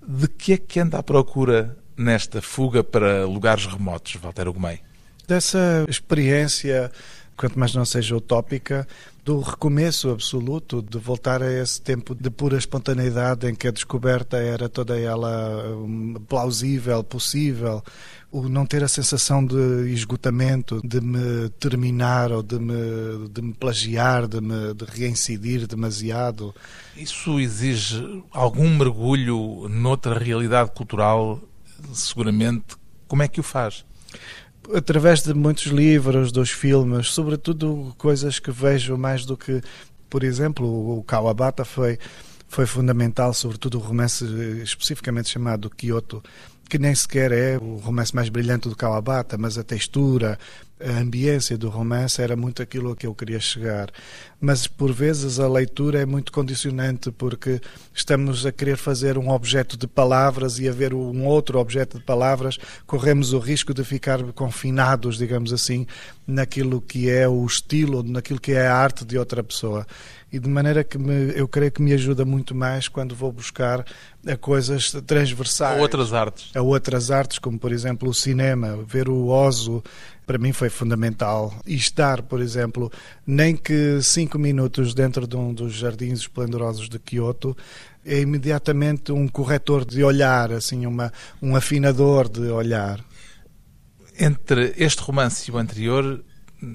De 0.07 0.29
que 0.29 0.53
é 0.53 0.57
que 0.57 0.81
anda 0.81 0.99
à 0.99 1.03
procura 1.03 1.77
nesta 1.97 2.43
fuga 2.43 2.83
para 2.85 3.25
lugares 3.25 3.67
remotos, 3.67 4.17
Walter 4.17 4.49
Ugumei? 4.49 4.81
dessa 5.27 5.85
experiência, 5.89 6.91
quanto 7.37 7.59
mais 7.59 7.75
não 7.75 7.85
seja 7.85 8.17
utópica, 8.17 8.87
do 9.25 9.41
recomeço 9.41 10.11
absoluto, 10.11 10.83
de 10.83 10.99
voltar 10.99 11.43
a 11.43 11.51
esse 11.51 11.81
tempo 11.81 12.15
de 12.15 12.29
pura 12.31 12.59
espontaneidade 12.59 13.49
em 13.49 13.55
que 13.55 13.67
a 13.67 13.71
descoberta 13.71 14.37
era 14.37 14.69
toda 14.69 15.01
ela 15.01 15.75
hum, 15.77 16.15
plausível, 16.29 17.03
possível, 17.03 17.83
o 18.31 18.49
não 18.51 18.67
ter 18.67 18.85
a 18.85 18.89
sensação 18.89 19.45
de 19.45 19.91
esgotamento, 19.91 20.81
de 20.85 21.01
me 21.01 21.49
terminar 21.59 22.33
ou 22.33 22.43
de 22.43 22.59
me, 22.59 23.29
de 23.31 23.41
me 23.41 23.55
plagiar, 23.55 24.29
de 24.29 24.43
me 24.43 24.75
de 24.75 24.85
reincidir 24.85 25.67
demasiado. 25.67 26.55
Isso 26.95 27.41
exige 27.41 28.23
algum 28.31 28.77
mergulho 28.77 29.69
noutra 29.71 30.19
realidade 30.19 30.71
cultural, 30.73 31.41
seguramente. 31.95 32.77
Como 33.09 33.23
é 33.23 33.29
que 33.29 33.41
o 33.41 33.45
faz? 33.45 33.87
Através 34.73 35.23
de 35.23 35.35
muitos 35.35 35.67
livros, 35.67 36.33
dos 36.33 36.51
filmes, 36.51 37.09
sobretudo 37.09 37.95
coisas 37.99 38.39
que 38.39 38.51
vejo 38.51 38.97
mais 38.97 39.25
do 39.25 39.37
que, 39.37 39.61
por 40.09 40.23
exemplo, 40.25 40.99
o 40.99 41.03
Kawabata 41.03 41.65
foi 41.65 41.99
foi 42.47 42.67
fundamental, 42.67 43.35
sobretudo 43.35 43.79
o 43.79 43.81
romance 43.81 44.25
especificamente 44.63 45.29
chamado 45.29 45.69
Kyoto, 45.69 46.23
que 46.69 46.79
nem 46.79 46.95
sequer 46.95 47.33
é 47.33 47.59
o 47.59 47.79
romance 47.79 48.15
mais 48.15 48.29
brilhante 48.29 48.69
do 48.69 48.77
Kawabata, 48.77 49.37
mas 49.37 49.59
a 49.59 49.65
textura, 49.65 50.39
a 50.81 50.99
ambiência 50.99 51.57
do 51.57 51.69
romance 51.69 52.21
era 52.21 52.35
muito 52.35 52.63
aquilo 52.63 52.93
a 52.93 52.97
que 52.97 53.07
eu 53.07 53.15
queria 53.15 53.41
chegar. 53.41 53.91
Mas 54.41 54.67
por 54.67 54.93
vezes 54.93 55.39
a 55.39 55.49
leitura 55.49 56.01
é 56.01 56.07
muito 56.07 56.33
condicionante 56.33 57.11
porque 57.11 57.61
estamos 57.95 58.45
a 58.45 58.53
querer 58.53 58.77
fazer 58.77 59.17
um 59.17 59.31
objeto 59.31 59.77
de 59.77 59.87
palavras 59.87 60.59
e 60.59 60.69
a 60.69 60.73
ver 60.73 60.93
um 60.93 61.25
outro 61.25 61.59
objeto 61.59 61.99
de 61.99 62.05
palavras, 62.05 62.59
corremos 62.87 63.33
o 63.33 63.39
risco 63.39 63.73
de 63.73 63.85
ficar 63.85 64.23
confinados, 64.33 65.17
digamos 65.17 65.53
assim, 65.53 65.87
naquilo 66.27 66.81
que 66.81 67.09
é 67.09 67.29
o 67.29 67.45
estilo, 67.47 68.03
naquilo 68.03 68.41
que 68.41 68.53
é 68.53 68.67
a 68.67 68.77
arte 68.77 69.05
de 69.05 69.17
outra 69.17 69.43
pessoa 69.43 69.87
e 70.35 70.39
de 70.41 70.49
maneira 70.49 70.83
que 70.83 70.99
me, 70.99 71.33
eu 71.37 71.47
creio 71.47 71.71
que 71.71 71.81
me 71.81 71.93
ajuda 71.93 72.25
muito 72.25 72.57
mais 72.57 72.89
quando 72.89 73.15
vou 73.15 73.31
buscar 73.31 73.85
a 74.27 74.37
coisas 74.37 74.91
transversais. 75.07 75.79
A 75.79 75.81
outras 75.81 76.13
artes. 76.13 76.51
A 76.57 76.61
outras 76.61 77.13
artes, 77.13 77.39
como 77.39 77.57
por 77.57 77.71
exemplo 77.71 78.11
o 78.11 78.15
cinema, 78.15 78.77
ver 78.85 79.09
o 79.09 79.29
Oso, 79.29 79.81
para 80.27 80.39
mim 80.39 80.53
foi 80.53 80.69
fundamental. 80.69 81.55
E 81.67 81.75
estar, 81.75 82.23
por 82.23 82.41
exemplo, 82.41 82.91
nem 83.27 83.57
que 83.57 84.01
cinco 84.03 84.39
minutos 84.39 84.95
dentro 84.95 85.27
de 85.27 85.37
um 85.37 85.53
dos 85.53 85.75
jardins 85.75 86.21
esplendorosos 86.21 86.89
de 86.89 86.99
Kyoto, 86.99 87.57
é 88.05 88.21
imediatamente 88.21 89.13
um 89.13 89.27
corretor 89.27 89.85
de 89.85 90.03
olhar, 90.03 90.53
assim, 90.53 90.87
uma, 90.87 91.13
um 91.41 91.57
afinador 91.57 92.29
de 92.29 92.49
olhar. 92.49 93.03
Entre 94.19 94.75
este 94.77 95.03
romance 95.03 95.51
e 95.51 95.55
o 95.55 95.59
anterior, 95.59 96.23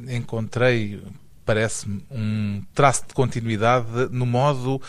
encontrei 0.08 1.02
parece-me, 1.50 2.06
um 2.12 2.62
traço 2.76 3.08
de 3.08 3.14
continuidade 3.16 3.88
no 4.12 4.24
modo 4.24 4.80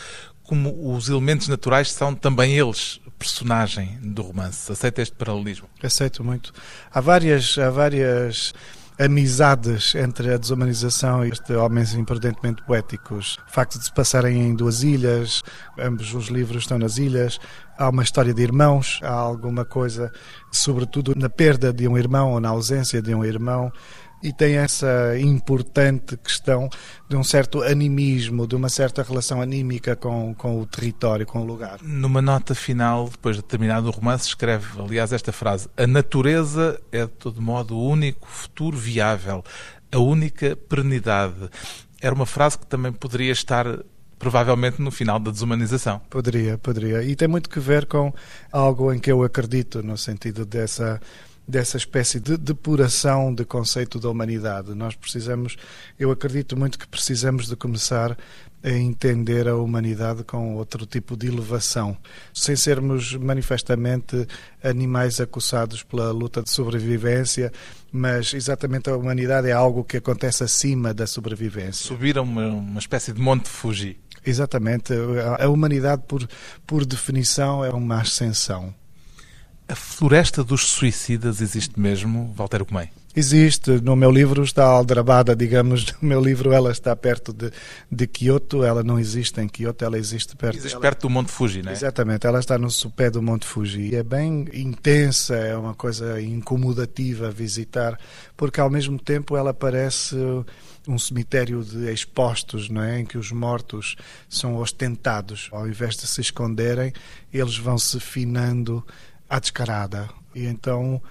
como 0.43 0.93
os 0.93 1.09
elementos 1.09 1.47
naturais 1.47 1.91
são 1.91 2.13
também 2.13 2.55
eles 2.55 2.99
personagem 3.21 3.99
do 4.01 4.23
romance. 4.23 4.71
Aceita 4.71 4.99
este 4.99 5.15
paralelismo? 5.15 5.69
Aceito 5.83 6.23
muito. 6.23 6.51
Há 6.91 6.99
várias, 6.99 7.55
há 7.59 7.69
várias 7.69 8.51
amizades 8.99 9.93
entre 9.93 10.33
a 10.33 10.37
desumanização 10.37 11.23
e 11.23 11.29
este 11.29 11.53
Homens 11.53 11.93
Imprudentemente 11.93 12.63
Poéticos. 12.63 13.37
O 13.47 13.51
facto 13.51 13.77
de 13.77 13.85
se 13.85 13.93
passarem 13.93 14.41
em 14.41 14.55
duas 14.55 14.81
ilhas, 14.81 15.43
ambos 15.77 16.15
os 16.15 16.29
livros 16.29 16.63
estão 16.63 16.79
nas 16.79 16.97
ilhas, 16.97 17.39
há 17.77 17.89
uma 17.89 18.01
história 18.01 18.33
de 18.33 18.41
irmãos, 18.41 18.99
há 19.03 19.13
alguma 19.13 19.63
coisa, 19.63 20.11
sobretudo 20.51 21.13
na 21.15 21.29
perda 21.29 21.71
de 21.71 21.87
um 21.87 21.97
irmão 21.97 22.31
ou 22.31 22.39
na 22.39 22.49
ausência 22.49 23.03
de 23.03 23.13
um 23.13 23.23
irmão, 23.23 23.71
e 24.23 24.31
tem 24.31 24.57
essa 24.57 25.17
importante 25.19 26.17
questão 26.17 26.69
de 27.09 27.15
um 27.15 27.23
certo 27.23 27.61
animismo, 27.63 28.47
de 28.47 28.55
uma 28.55 28.69
certa 28.69 29.03
relação 29.03 29.41
anímica 29.41 29.95
com, 29.95 30.33
com 30.35 30.59
o 30.59 30.65
território, 30.65 31.25
com 31.25 31.41
o 31.41 31.45
lugar. 31.45 31.79
Numa 31.81 32.21
nota 32.21 32.53
final, 32.55 33.09
depois 33.09 33.35
de 33.35 33.41
terminado 33.41 33.87
o 33.87 33.91
romance, 33.91 34.27
escreve, 34.27 34.79
aliás, 34.79 35.11
esta 35.11 35.31
frase: 35.31 35.67
A 35.75 35.87
natureza 35.87 36.79
é 36.91 37.05
de 37.05 37.11
todo 37.11 37.41
modo 37.41 37.75
o 37.75 37.89
único 37.89 38.27
futuro 38.27 38.77
viável, 38.77 39.43
a 39.91 39.99
única 39.99 40.55
perenidade. 40.55 41.49
Era 42.01 42.15
uma 42.15 42.25
frase 42.25 42.57
que 42.57 42.65
também 42.65 42.91
poderia 42.91 43.31
estar 43.31 43.65
provavelmente 44.21 44.79
no 44.79 44.91
final 44.91 45.19
da 45.19 45.31
desumanização. 45.31 45.99
Poderia, 46.07 46.55
poderia. 46.57 47.03
E 47.03 47.15
tem 47.15 47.27
muito 47.27 47.49
que 47.49 47.59
ver 47.59 47.87
com 47.87 48.13
algo 48.51 48.93
em 48.93 48.99
que 48.99 49.11
eu 49.11 49.23
acredito, 49.23 49.81
no 49.81 49.97
sentido 49.97 50.45
dessa 50.45 51.01
dessa 51.47 51.77
espécie 51.77 52.19
de 52.19 52.37
depuração 52.37 53.33
de 53.33 53.43
conceito 53.43 53.99
da 53.99 54.09
humanidade. 54.09 54.73
Nós 54.73 54.95
precisamos, 54.95 55.57
eu 55.99 56.11
acredito 56.11 56.57
muito 56.57 56.79
que 56.79 56.87
precisamos 56.87 57.47
de 57.47 57.55
começar 57.55 58.17
a 58.63 58.69
entender 58.69 59.47
a 59.47 59.55
humanidade 59.55 60.23
com 60.23 60.55
outro 60.55 60.85
tipo 60.85 61.17
de 61.17 61.27
elevação, 61.27 61.97
sem 62.33 62.55
sermos 62.55 63.15
manifestamente 63.15 64.27
animais 64.63 65.19
acossados 65.19 65.83
pela 65.83 66.11
luta 66.11 66.43
de 66.43 66.49
sobrevivência, 66.51 67.51
mas 67.91 68.33
exatamente 68.33 68.89
a 68.89 68.95
humanidade 68.95 69.49
é 69.49 69.51
algo 69.51 69.83
que 69.83 69.97
acontece 69.97 70.43
acima 70.43 70.93
da 70.93 71.07
sobrevivência. 71.07 71.87
Subir 71.87 72.17
a 72.17 72.21
uma, 72.21 72.47
uma 72.47 72.79
espécie 72.79 73.11
de 73.11 73.19
monte 73.19 73.49
Fuji. 73.49 73.99
Exatamente. 74.23 74.93
A 75.39 75.49
humanidade, 75.49 76.03
por, 76.07 76.27
por 76.67 76.85
definição, 76.85 77.65
é 77.65 77.71
uma 77.71 78.01
ascensão. 78.01 78.73
A 79.71 79.75
floresta 79.75 80.43
dos 80.43 80.67
suicidas 80.67 81.39
existe 81.39 81.79
mesmo, 81.79 82.33
Walter 82.35 82.65
Comem? 82.65 82.89
Existe. 83.15 83.71
No 83.81 83.95
meu 83.95 84.11
livro 84.11 84.43
está 84.43 84.65
aldrabada, 84.65 85.33
digamos. 85.33 85.85
No 86.01 86.09
meu 86.09 86.21
livro 86.21 86.51
ela 86.51 86.71
está 86.71 86.93
perto 86.93 87.31
de, 87.31 87.51
de 87.89 88.05
Kyoto. 88.05 88.65
Ela 88.65 88.83
não 88.83 88.99
existe 88.99 89.39
em 89.39 89.47
Kyoto, 89.47 89.85
ela 89.85 89.97
existe 89.97 90.35
perto... 90.35 90.57
Existe 90.57 90.73
ela... 90.73 90.81
perto 90.81 91.03
do 91.03 91.09
Monte 91.09 91.31
Fuji, 91.31 91.61
não 91.61 91.71
é? 91.71 91.73
Exatamente. 91.73 92.27
Ela 92.27 92.39
está 92.39 92.57
no 92.57 92.69
sopé 92.69 93.09
do 93.09 93.21
Monte 93.21 93.45
Fuji. 93.45 93.95
É 93.95 94.03
bem 94.03 94.45
intensa, 94.53 95.35
é 95.35 95.55
uma 95.55 95.73
coisa 95.73 96.21
incomodativa 96.21 97.31
visitar, 97.31 97.97
porque 98.35 98.59
ao 98.59 98.69
mesmo 98.69 98.99
tempo 98.99 99.37
ela 99.37 99.53
parece 99.53 100.17
um 100.85 100.99
cemitério 100.99 101.63
de 101.63 101.93
expostos, 101.93 102.69
não 102.69 102.81
é? 102.81 102.99
em 102.99 103.05
que 103.05 103.17
os 103.17 103.31
mortos 103.31 103.95
são 104.27 104.55
ostentados. 104.57 105.47
Ao 105.51 105.65
invés 105.65 105.95
de 105.95 106.07
se 106.07 106.19
esconderem, 106.19 106.91
eles 107.31 107.57
vão 107.57 107.77
se 107.77 108.01
finando 108.01 108.83
à 109.31 109.39
descarada. 109.39 110.09
E 110.35 110.45
então 110.45 111.01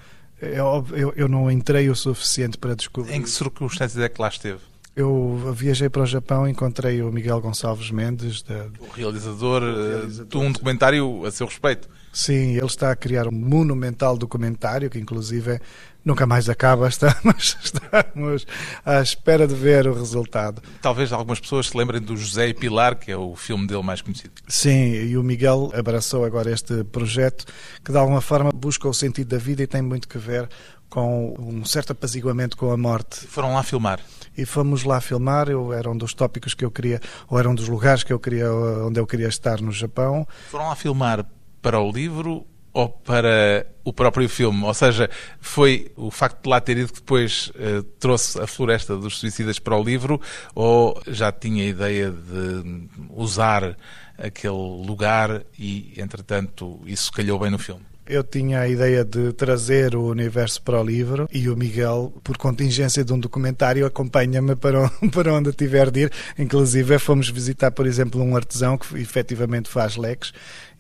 eu, 0.41 0.87
eu, 0.93 1.13
eu 1.17 1.29
não 1.29 1.51
entrei 1.51 1.89
o 1.89 1.97
suficiente 1.97 2.59
para 2.59 2.75
descobrir. 2.75 3.15
Em 3.15 3.23
que 3.23 3.31
circunstâncias 3.31 4.03
é 4.03 4.09
que 4.09 4.21
lá 4.21 4.29
esteve? 4.29 4.61
Eu 4.95 5.53
viajei 5.55 5.89
para 5.89 6.03
o 6.03 6.07
Japão, 6.07 6.47
encontrei 6.47 7.01
o 7.01 7.11
Miguel 7.11 7.41
Gonçalves 7.41 7.91
Mendes, 7.91 8.45
o 8.79 8.93
realizador, 8.95 9.63
o 9.63 9.67
realizador 9.67 10.27
de 10.27 10.37
um 10.37 10.53
documentário 10.53 11.25
a 11.25 11.31
seu 11.31 11.47
respeito. 11.47 11.89
Sim, 12.13 12.57
ele 12.57 12.67
está 12.67 12.91
a 12.91 12.97
criar 12.97 13.29
um 13.29 13.33
monumental 13.33 14.17
documentário 14.17 14.91
que, 14.91 14.99
inclusive, 14.99 15.61
nunca 16.05 16.27
mais 16.27 16.49
acaba. 16.49 16.89
Estamos, 16.91 17.57
estamos 17.63 18.47
à 18.85 19.01
espera 19.01 19.47
de 19.47 19.55
ver 19.55 19.87
o 19.87 19.95
resultado. 19.95 20.63
Talvez 20.83 21.13
algumas 21.13 21.41
pessoas 21.41 21.69
se 21.69 21.77
lembrem 21.77 22.01
do 22.01 22.17
José 22.17 22.49
e 22.49 22.55
Pilar, 22.55 22.97
que 22.97 23.11
é 23.11 23.17
o 23.17 23.37
filme 23.37 23.67
dele 23.67 23.83
mais 23.83 24.03
conhecido. 24.03 24.33
Sim, 24.49 24.93
e 24.93 25.17
o 25.17 25.23
Miguel 25.23 25.71
abraçou 25.75 26.25
agora 26.25 26.51
este 26.51 26.85
projeto 26.85 27.45
que, 27.85 27.93
de 27.93 27.99
alguma 27.99 28.21
forma, 28.21 28.51
busca 28.53 28.89
o 28.89 28.95
sentido 28.95 29.29
da 29.29 29.39
vida 29.39 29.63
e 29.63 29.67
tem 29.67 29.83
muito 29.83 30.09
que 30.09 30.19
ver 30.19 30.49
com 30.89 31.37
um 31.39 31.65
certo 31.65 31.93
apaziguamento 31.93 32.57
com 32.57 32.73
a 32.73 32.77
morte. 32.77 33.27
Foram 33.29 33.55
lá 33.55 33.63
filmar? 33.63 34.01
E 34.37 34.45
fomos 34.45 34.83
lá 34.83 35.01
filmar, 35.01 35.49
eu, 35.49 35.73
era 35.73 35.89
um 35.89 35.97
dos 35.97 36.13
tópicos 36.13 36.53
que 36.53 36.65
eu 36.65 36.71
queria, 36.71 37.01
ou 37.29 37.39
era 37.39 37.49
um 37.49 37.55
dos 37.55 37.69
lugares 37.69 38.03
que 38.03 38.13
eu 38.13 38.19
queria, 38.19 38.53
onde 38.53 38.99
eu 38.99 39.07
queria 39.07 39.29
estar 39.29 39.61
no 39.61 39.71
Japão. 39.71 40.27
Foram 40.51 40.69
lá 40.69 40.75
filmar 40.75 41.25
para 41.61 41.81
o 41.81 41.91
livro 41.91 42.47
ou 42.73 42.89
para 42.89 43.67
o 43.85 43.93
próprio 43.93 44.29
filme? 44.29 44.65
Ou 44.65 44.75
seja, 44.75 45.11
foi 45.41 45.91
o 45.97 46.11
facto 46.11 46.43
de 46.43 46.49
lá 46.49 46.61
ter 46.61 46.79
ido 46.79 46.93
que 46.93 47.01
depois 47.01 47.51
uh, 47.51 47.83
trouxe 47.99 48.41
a 48.41 48.47
Floresta 48.47 48.97
dos 48.97 49.19
Suicidas 49.19 49.59
para 49.59 49.77
o 49.77 49.83
livro 49.83 50.21
ou 50.55 51.01
já 51.07 51.33
tinha 51.33 51.65
a 51.65 51.69
ideia 51.69 52.11
de 52.11 52.89
usar 53.11 53.77
aquele 54.17 54.53
lugar 54.53 55.43
e, 55.59 55.95
entretanto, 55.97 56.81
isso 56.87 57.11
calhou 57.13 57.39
bem 57.39 57.51
no 57.51 57.59
filme? 57.59 57.90
Eu 58.11 58.25
tinha 58.25 58.59
a 58.59 58.69
ideia 58.69 59.05
de 59.05 59.33
trazer 59.33 59.95
o 59.95 60.03
universo 60.03 60.61
para 60.63 60.81
o 60.81 60.85
livro 60.85 61.29
e 61.33 61.49
o 61.49 61.57
Miguel, 61.57 62.13
por 62.25 62.37
contingência 62.37 63.05
de 63.05 63.13
um 63.13 63.21
documentário, 63.21 63.87
acompanha-me 63.87 64.57
para, 64.57 64.91
para 65.15 65.33
onde 65.33 65.53
tiver 65.53 65.93
de 65.93 66.01
ir. 66.01 66.13
Inclusive, 66.37 66.99
fomos 66.99 67.31
visitar, 67.31 67.71
por 67.71 67.87
exemplo, 67.87 68.21
um 68.21 68.35
artesão 68.35 68.77
que 68.77 68.99
efetivamente 68.99 69.69
faz 69.69 69.97
leques 69.97 70.33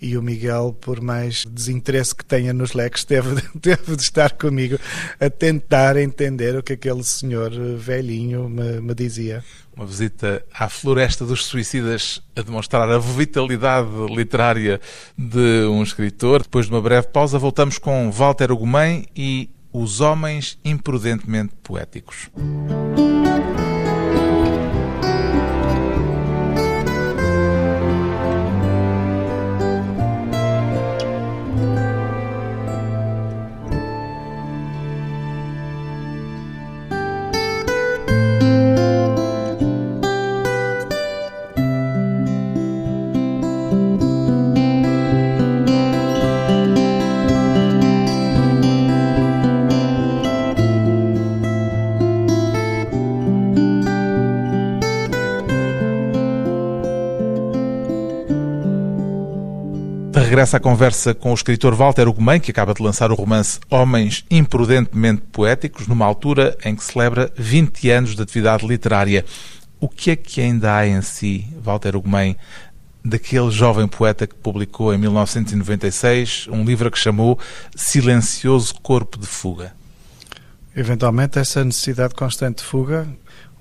e 0.02 0.16
o 0.16 0.22
Miguel, 0.22 0.76
por 0.80 1.00
mais 1.00 1.44
desinteresse 1.44 2.16
que 2.16 2.24
tenha 2.24 2.52
nos 2.52 2.72
leques, 2.72 3.04
teve, 3.06 3.40
teve 3.60 3.94
de 3.94 4.02
estar 4.02 4.32
comigo 4.32 4.76
a 5.20 5.30
tentar 5.30 5.96
entender 5.98 6.56
o 6.56 6.64
que 6.64 6.72
aquele 6.72 7.04
senhor 7.04 7.52
velhinho 7.76 8.48
me, 8.48 8.80
me 8.80 8.92
dizia. 8.92 9.44
Uma 9.80 9.86
visita 9.86 10.44
à 10.52 10.68
Floresta 10.68 11.24
dos 11.24 11.46
Suicidas 11.46 12.20
a 12.36 12.42
demonstrar 12.42 12.86
a 12.90 12.98
vitalidade 12.98 13.88
literária 14.14 14.78
de 15.16 15.64
um 15.70 15.82
escritor. 15.82 16.42
Depois 16.42 16.66
de 16.66 16.72
uma 16.72 16.82
breve 16.82 17.06
pausa, 17.06 17.38
voltamos 17.38 17.78
com 17.78 18.10
Walter 18.10 18.52
Ugumem 18.52 19.06
e 19.16 19.48
Os 19.72 20.02
Homens 20.02 20.58
Imprudentemente 20.62 21.54
Poéticos. 21.62 22.28
Regressa 60.40 60.56
à 60.56 60.60
conversa 60.60 61.12
com 61.12 61.32
o 61.32 61.34
escritor 61.34 61.74
Walter 61.74 62.08
Ugumem, 62.08 62.40
que 62.40 62.50
acaba 62.50 62.72
de 62.72 62.82
lançar 62.82 63.12
o 63.12 63.14
romance 63.14 63.60
Homens 63.68 64.24
Imprudentemente 64.30 65.20
Poéticos, 65.30 65.86
numa 65.86 66.06
altura 66.06 66.56
em 66.64 66.74
que 66.74 66.82
celebra 66.82 67.30
20 67.36 67.90
anos 67.90 68.16
de 68.16 68.22
atividade 68.22 68.66
literária. 68.66 69.22
O 69.78 69.86
que 69.86 70.12
é 70.12 70.16
que 70.16 70.40
ainda 70.40 70.74
há 70.74 70.86
em 70.86 71.02
si, 71.02 71.46
Walter 71.62 71.94
Ugumem, 71.94 72.38
daquele 73.04 73.50
jovem 73.50 73.86
poeta 73.86 74.26
que 74.26 74.34
publicou 74.34 74.94
em 74.94 74.98
1996 74.98 76.48
um 76.50 76.64
livro 76.64 76.90
que 76.90 76.98
chamou 76.98 77.38
Silencioso 77.76 78.74
Corpo 78.76 79.18
de 79.18 79.26
Fuga? 79.26 79.74
Eventualmente, 80.74 81.38
essa 81.38 81.62
necessidade 81.62 82.14
constante 82.14 82.58
de 82.58 82.64
fuga, 82.64 83.06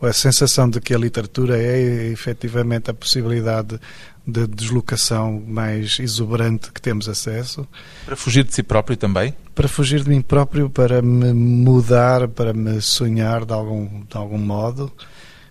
a 0.02 0.14
sensação 0.14 0.70
de 0.70 0.80
que 0.80 0.94
a 0.94 0.98
literatura 0.98 1.58
é 1.58 2.08
efetivamente 2.12 2.90
a 2.90 2.94
possibilidade 2.94 3.80
de 4.26 4.48
deslocação 4.48 5.44
mais 5.46 6.00
exuberante 6.00 6.72
que 6.72 6.82
temos 6.82 7.10
acesso. 7.10 7.68
Para 8.06 8.16
fugir 8.16 8.44
de 8.44 8.54
si 8.54 8.64
próprio 8.64 8.96
também? 8.96 9.34
Para 9.56 9.68
fugir 9.68 10.04
de 10.04 10.10
mim 10.10 10.22
próprio, 10.22 10.70
para 10.70 11.02
me 11.02 11.34
mudar, 11.34 12.28
para 12.28 12.54
me 12.54 12.80
sonhar 12.82 13.46
de 13.46 13.54
algum, 13.54 14.04
de 14.06 14.18
algum 14.18 14.38
modo. 14.38 14.92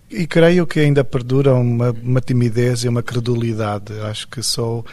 E 0.09 0.25
creio 0.25 0.65
que 0.65 0.79
ainda 0.79 1.03
perdura 1.03 1.53
uma, 1.53 1.91
uma 1.91 2.19
timidez 2.19 2.83
e 2.83 2.87
uma 2.87 3.03
credulidade. 3.03 3.93
Acho 4.01 4.27
que 4.27 4.41
sou, 4.41 4.83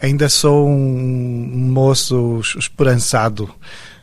ainda 0.00 0.28
sou 0.28 0.68
um 0.68 1.70
moço 1.72 2.40
esperançado. 2.58 3.48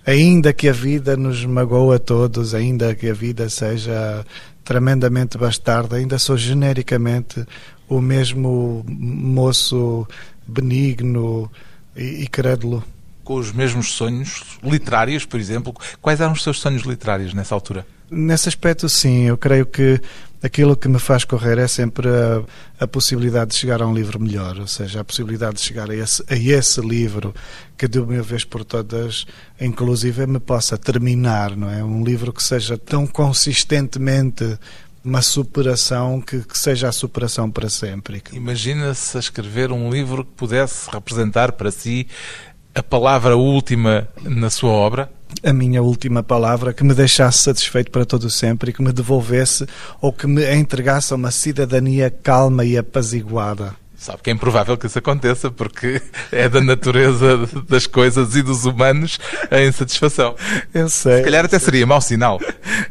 Ainda 0.05 0.51
que 0.51 0.67
a 0.67 0.73
vida 0.73 1.15
nos 1.15 1.45
magoa 1.45 1.97
a 1.97 1.99
todos, 1.99 2.55
ainda 2.55 2.95
que 2.95 3.07
a 3.07 3.13
vida 3.13 3.47
seja 3.49 4.25
tremendamente 4.63 5.37
bastarda, 5.37 5.97
ainda 5.97 6.17
sou 6.17 6.37
genericamente 6.37 7.45
o 7.87 8.01
mesmo 8.01 8.83
moço 8.87 10.07
benigno 10.47 11.51
e, 11.95 12.23
e 12.23 12.27
crédulo. 12.27 12.83
Com 13.23 13.35
os 13.35 13.51
mesmos 13.51 13.91
sonhos 13.93 14.57
literários, 14.61 15.25
por 15.25 15.39
exemplo. 15.39 15.73
Quais 16.01 16.19
eram 16.19 16.33
os 16.33 16.43
seus 16.43 16.59
sonhos 16.59 16.83
literários 16.83 17.33
nessa 17.33 17.55
altura? 17.55 17.85
Nesse 18.11 18.49
aspecto, 18.49 18.89
sim. 18.89 19.23
Eu 19.23 19.37
creio 19.37 19.65
que 19.65 20.01
aquilo 20.43 20.75
que 20.75 20.89
me 20.89 20.99
faz 20.99 21.23
correr 21.23 21.57
é 21.57 21.67
sempre 21.67 22.09
a, 22.09 22.43
a, 22.83 22.87
possibilidade 22.87 23.51
de 23.51 23.57
chegar 23.57 23.81
a 23.81 23.87
um 23.87 23.93
livro 23.93 24.19
melhor, 24.19 24.59
ou 24.59 24.67
seja, 24.67 24.99
a 24.99 25.03
possibilidade 25.03 25.55
de 25.55 25.61
chegar 25.61 25.89
a 25.89 25.95
esse, 25.95 26.21
a 26.29 26.35
esse 26.35 26.81
livro 26.81 27.33
que 27.77 27.87
de 27.87 27.97
uma 27.99 28.21
vez 28.21 28.43
por 28.43 28.65
todas, 28.65 29.25
inclusive, 29.59 30.27
me 30.27 30.39
possa 30.39 30.77
terminar, 30.77 31.55
não 31.55 31.69
é? 31.69 31.81
Um 31.81 32.03
livro 32.03 32.33
que 32.33 32.43
seja 32.43 32.77
tão 32.77 33.07
consistentemente 33.07 34.59
uma 35.03 35.21
superação 35.21 36.21
que, 36.21 36.39
que, 36.39 36.57
seja 36.57 36.87
a 36.87 36.91
superação 36.91 37.49
para 37.49 37.69
sempre. 37.69 38.21
Imagina-se 38.31 39.17
a 39.17 39.19
escrever 39.19 39.71
um 39.71 39.89
livro 39.89 40.23
que 40.23 40.31
pudesse 40.31 40.89
representar 40.89 41.53
para 41.53 41.71
si 41.71 42.07
a 42.75 42.81
palavra 42.81 43.35
última 43.35 44.07
na 44.23 44.49
sua 44.49 44.71
obra? 44.71 45.11
A 45.41 45.53
minha 45.53 45.81
última 45.81 46.21
palavra 46.21 46.73
que 46.73 46.83
me 46.83 46.93
deixasse 46.93 47.39
satisfeito 47.39 47.91
para 47.91 48.05
todo 48.05 48.29
sempre 48.29 48.69
e 48.69 48.73
que 48.73 48.81
me 48.81 48.91
devolvesse 48.91 49.65
ou 50.01 50.13
que 50.13 50.27
me 50.27 50.43
entregasse 50.53 51.13
a 51.13 51.15
uma 51.15 51.31
cidadania 51.31 52.11
calma 52.11 52.63
e 52.65 52.77
apaziguada. 52.77 53.82
Sabe 54.03 54.21
que 54.21 54.29
é 54.29 54.33
improvável 54.33 54.75
que 54.75 54.85
isso 54.85 54.99
aconteça, 54.99 55.49
porque 55.49 56.01
é 56.29 56.49
da 56.49 56.59
natureza 56.59 57.47
das 57.69 57.87
coisas 57.87 58.35
e 58.35 58.41
dos 58.41 58.65
humanos 58.65 59.17
a 59.49 59.61
insatisfação. 59.61 60.35
Eu 60.73 60.89
sei. 60.89 61.19
Se 61.19 61.23
calhar 61.23 61.45
até 61.45 61.57
seria 61.57 61.87
mau 61.87 62.01
sinal. 62.01 62.37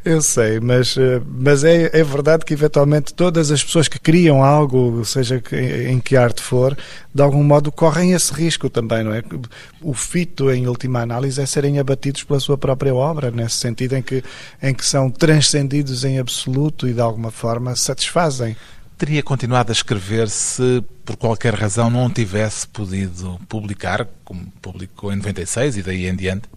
Eu 0.02 0.22
sei, 0.22 0.58
mas, 0.58 0.96
eh, 0.96 1.20
mas 1.26 1.64
é, 1.64 1.90
é 1.92 2.02
verdade 2.02 2.46
que 2.46 2.54
eventualmente 2.54 3.12
todas 3.12 3.50
as 3.50 3.62
pessoas 3.62 3.88
que 3.88 4.00
criam 4.00 4.42
algo, 4.42 5.04
seja 5.04 5.42
em 5.86 6.00
que 6.00 6.16
arte 6.16 6.40
for, 6.40 6.74
de 7.14 7.22
algum 7.22 7.44
modo 7.44 7.70
correm 7.70 8.12
esse 8.12 8.32
risco 8.32 8.70
também, 8.70 9.04
não 9.04 9.12
é? 9.12 9.22
O 9.82 9.92
fito, 9.92 10.50
em 10.50 10.66
última 10.66 11.02
análise, 11.02 11.42
é 11.42 11.44
serem 11.44 11.78
abatidos 11.78 12.24
pela 12.24 12.40
sua 12.40 12.56
própria 12.56 12.94
obra, 12.94 13.30
nesse 13.30 13.56
sentido 13.56 13.96
em 13.96 14.02
que, 14.02 14.24
em 14.62 14.72
que 14.72 14.86
são 14.86 15.10
transcendidos 15.10 16.04
em 16.04 16.18
absoluto 16.18 16.88
e 16.88 16.94
de 16.94 17.02
alguma 17.02 17.30
forma 17.30 17.76
satisfazem 17.76 18.56
teria 18.96 19.22
continuado 19.22 19.70
a 19.70 19.72
escrever 19.72 20.28
se, 20.28 20.82
por 21.04 21.16
qualquer 21.16 21.54
razão, 21.54 21.90
não 21.90 22.10
tivesse 22.10 22.66
podido 22.68 23.40
publicar, 23.48 24.06
como 24.24 24.46
publicou 24.60 25.12
em 25.12 25.16
96 25.16 25.78
e 25.78 25.82
daí 25.82 26.06
em 26.06 26.14
diante? 26.14 26.48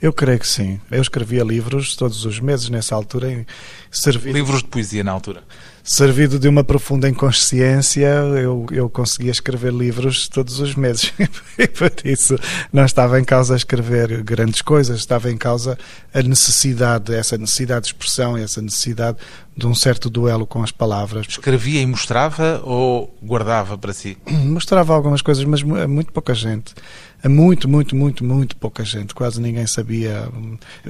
Eu 0.00 0.12
creio 0.12 0.38
que 0.38 0.46
sim. 0.46 0.80
Eu 0.90 1.00
escrevia 1.00 1.42
livros 1.42 1.96
todos 1.96 2.24
os 2.24 2.38
meses 2.38 2.68
nessa 2.68 2.94
altura. 2.94 3.46
Servido, 3.90 4.36
livros 4.36 4.62
de 4.62 4.68
poesia 4.68 5.02
na 5.02 5.12
altura? 5.12 5.42
Servido 5.88 6.36
de 6.36 6.48
uma 6.48 6.64
profunda 6.64 7.08
inconsciência, 7.08 8.08
eu, 8.08 8.66
eu 8.72 8.90
conseguia 8.90 9.30
escrever 9.30 9.72
livros 9.72 10.26
todos 10.26 10.58
os 10.58 10.74
meses. 10.74 11.12
e 11.56 11.68
por 11.68 11.92
isso 12.04 12.36
não 12.72 12.84
estava 12.84 13.20
em 13.20 13.24
causa 13.24 13.54
escrever 13.54 14.20
grandes 14.24 14.62
coisas, 14.62 14.98
estava 14.98 15.30
em 15.30 15.36
causa 15.36 15.78
a 16.12 16.20
necessidade, 16.22 17.14
essa 17.14 17.38
necessidade 17.38 17.82
de 17.82 17.86
expressão, 17.92 18.36
essa 18.36 18.60
necessidade 18.60 19.18
de 19.56 19.64
um 19.64 19.76
certo 19.76 20.10
duelo 20.10 20.44
com 20.44 20.60
as 20.60 20.72
palavras. 20.72 21.24
Escrevia 21.28 21.80
e 21.80 21.86
mostrava 21.86 22.60
ou 22.64 23.16
guardava 23.22 23.78
para 23.78 23.92
si? 23.92 24.18
Mostrava 24.26 24.92
algumas 24.92 25.22
coisas, 25.22 25.44
mas 25.44 25.62
a 25.62 25.86
muito 25.86 26.12
pouca 26.12 26.34
gente. 26.34 26.74
A 27.22 27.28
muito, 27.28 27.68
muito, 27.68 27.94
muito, 27.94 28.24
muito 28.24 28.56
pouca 28.56 28.84
gente. 28.84 29.14
Quase 29.14 29.40
ninguém 29.40 29.68
sabia. 29.68 30.28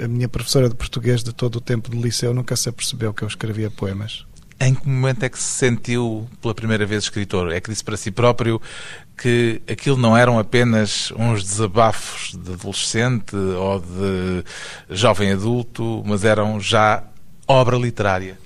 A 0.03 0.09
minha 0.09 0.29
professora 0.29 0.71
de 0.71 0.75
português 0.75 1.23
de 1.23 1.35
todo 1.35 1.57
o 1.57 1.61
tempo 1.61 1.91
do 1.91 2.01
liceu 2.01 2.33
nunca 2.33 2.57
se 2.57 2.71
apercebeu 2.71 3.13
que 3.13 3.23
eu 3.23 3.29
escrevia 3.29 3.71
poemas. 3.71 4.25
Em 4.59 4.75
que 4.75 4.89
momento 4.89 5.23
é 5.23 5.29
que 5.29 5.39
se 5.39 5.59
sentiu 5.59 6.29
pela 6.41 6.55
primeira 6.55 6.87
vez 6.87 7.05
escritor? 7.05 7.53
É 7.53 7.61
que 7.61 7.71
disse 7.71 7.85
para 7.85 7.97
si 7.97 8.11
próprio 8.11 8.61
que 9.17 9.61
aquilo 9.69 9.97
não 9.97 10.17
eram 10.17 10.39
apenas 10.39 11.13
uns 11.13 11.43
desabafos 11.43 12.35
de 12.35 12.53
adolescente 12.53 13.37
ou 13.37 13.81
de 13.81 14.45
jovem 14.91 15.33
adulto, 15.33 16.03
mas 16.07 16.25
eram 16.25 16.59
já 16.59 17.03
obra 17.47 17.77
literária? 17.77 18.39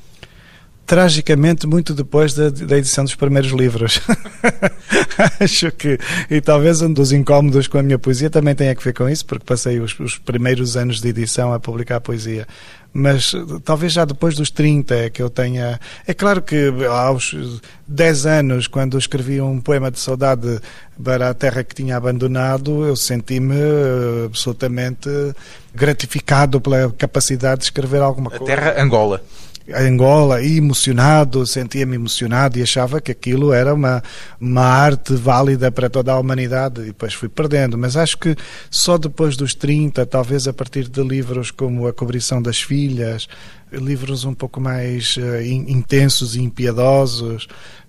tragicamente 0.91 1.69
muito 1.69 1.95
depois 1.95 2.35
da, 2.35 2.51
da 2.51 2.77
edição 2.77 3.05
dos 3.05 3.15
primeiros 3.15 3.53
livros. 3.53 4.01
Acho 5.39 5.71
que, 5.71 5.97
e 6.29 6.41
talvez 6.41 6.83
um 6.83 6.93
dos 6.93 7.13
incómodos 7.13 7.69
com 7.69 7.79
a 7.79 7.83
minha 7.83 7.97
poesia 7.97 8.29
também 8.29 8.57
tenha 8.57 8.75
que 8.75 8.83
ver 8.83 8.93
com 8.93 9.09
isso, 9.09 9.25
porque 9.25 9.45
passei 9.45 9.79
os, 9.79 9.97
os 10.01 10.19
primeiros 10.19 10.77
anos 10.77 11.01
de 11.01 11.07
edição 11.07 11.53
a 11.53 11.61
publicar 11.61 12.01
poesia 12.01 12.45
mas 12.93 13.33
talvez 13.65 13.93
já 13.93 14.05
depois 14.05 14.35
dos 14.35 14.51
30 14.51 14.95
é 14.95 15.11
que 15.11 15.23
eu 15.23 15.31
tenha. 15.31 15.79
É 16.07 16.13
claro 16.13 16.43
que 16.43 16.73
aos 16.87 17.35
10 17.87 18.27
anos, 18.27 18.67
quando 18.67 18.99
escrevi 18.99 19.41
um 19.41 19.61
poema 19.61 19.91
de 19.91 20.01
saudade 20.01 20.61
para 21.03 21.31
a 21.31 21.35
terra 21.35 21.63
que 21.63 21.75
tinha 21.75 21.97
abandonado, 21.97 22.85
eu 22.85 22.97
senti-me 22.97 23.55
eh, 23.55 24.27
absolutamente 24.27 25.09
gratificado 25.75 26.61
pela 26.61 26.91
capacidade 26.93 27.61
de 27.61 27.65
escrever 27.65 28.03
alguma 28.03 28.31
coisa. 28.31 28.45
A 28.45 28.57
terra 28.57 28.83
Angola. 28.83 29.23
Angola 29.75 30.43
e 30.43 30.57
emocionado, 30.57 31.47
sentia-me 31.47 31.95
emocionado 31.95 32.59
e 32.59 32.63
achava 32.63 33.01
que 33.01 33.13
aquilo 33.13 33.53
era 33.53 33.73
uma, 33.73 34.03
uma 34.41 34.65
arte 34.65 35.15
válida 35.15 35.71
para 35.71 35.89
toda 35.89 36.13
a 36.13 36.19
humanidade 36.19 36.81
e 36.81 36.87
depois 36.87 37.15
fui 37.15 37.29
perdendo. 37.29 37.79
Mas 37.79 37.97
acho 37.97 38.19
que 38.19 38.35
só 38.71 38.99
depois 38.99 39.37
dos 39.37 39.55
30, 39.55 40.05
talvez 40.07 40.49
a 40.49 40.53
partir 40.53 40.89
de 40.89 41.03
livros 41.03 41.51
como 41.51 41.87
A 41.87 41.93
Cobrição 41.93 42.43
das 42.43 42.61
Filhas, 42.61 43.29
livros 43.73 44.25
um 44.25 44.35
pouco 44.35 44.61
mais 44.61 45.17
uh, 45.17 45.41
intensos 45.43 46.35
e 46.35 46.43
impiedosos, 46.43 47.47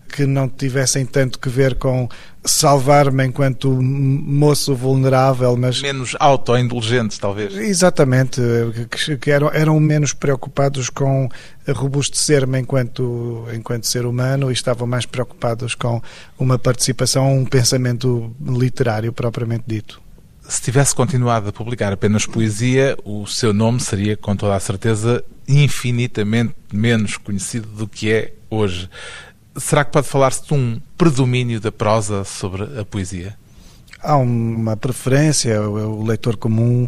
que 0.08 0.26
não 0.26 0.50
tivessem 0.50 1.06
tanto 1.06 1.40
que 1.40 1.50
ver 1.50 1.76
com 1.76 2.10
salvar-me 2.44 3.26
enquanto 3.26 3.72
moço 3.82 4.76
vulnerável, 4.76 5.56
mas... 5.56 5.82
Menos 5.82 6.16
autoindulgentes, 6.20 7.18
talvez. 7.18 7.56
Exatamente, 7.56 8.42
que, 9.20 9.32
eram, 9.32 9.50
eram 9.54 9.80
menos 9.80 10.14
preocupados 10.14 10.90
com 10.90 11.30
robustecer-me 11.68 12.60
enquanto, 12.60 13.46
enquanto 13.54 13.88
ser 13.88 14.06
humano 14.06 14.50
e 14.50 14.54
estavam 14.54 14.88
mais 14.88 15.06
preocupados 15.06 15.76
com 15.76 16.02
uma 16.38 16.58
participação, 16.58 17.38
um 17.38 17.46
pensamento 17.46 18.36
literário 18.42 19.14
propriamente 19.14 19.64
dito. 19.68 20.02
Se 20.42 20.62
tivesse 20.62 20.94
continuado 20.94 21.48
a 21.48 21.54
publicar 21.54 21.94
apenas 21.94 22.26
poesia, 22.26 22.98
o 23.06 23.26
seu 23.26 23.54
nome 23.54 23.80
seria, 23.80 24.18
com 24.18 24.36
toda 24.36 24.56
a 24.56 24.60
certeza, 24.60 25.24
infinitamente 25.48 26.54
menos 26.74 27.16
conhecido 27.16 27.70
do 27.70 27.88
que 27.88 28.12
é 28.12 28.34
hoje. 28.50 28.90
Será 29.58 29.84
que 29.84 29.92
pode 29.92 30.08
falar-se 30.08 30.48
de 30.48 30.54
um 30.54 30.80
predomínio 30.98 31.60
da 31.60 31.72
prosa 31.72 32.24
sobre 32.24 32.64
a 32.80 32.86
poesia? 32.86 33.38
Há 34.02 34.16
uma 34.16 34.78
preferência, 34.78 35.62
o 35.62 36.04
leitor 36.04 36.38
comum 36.38 36.88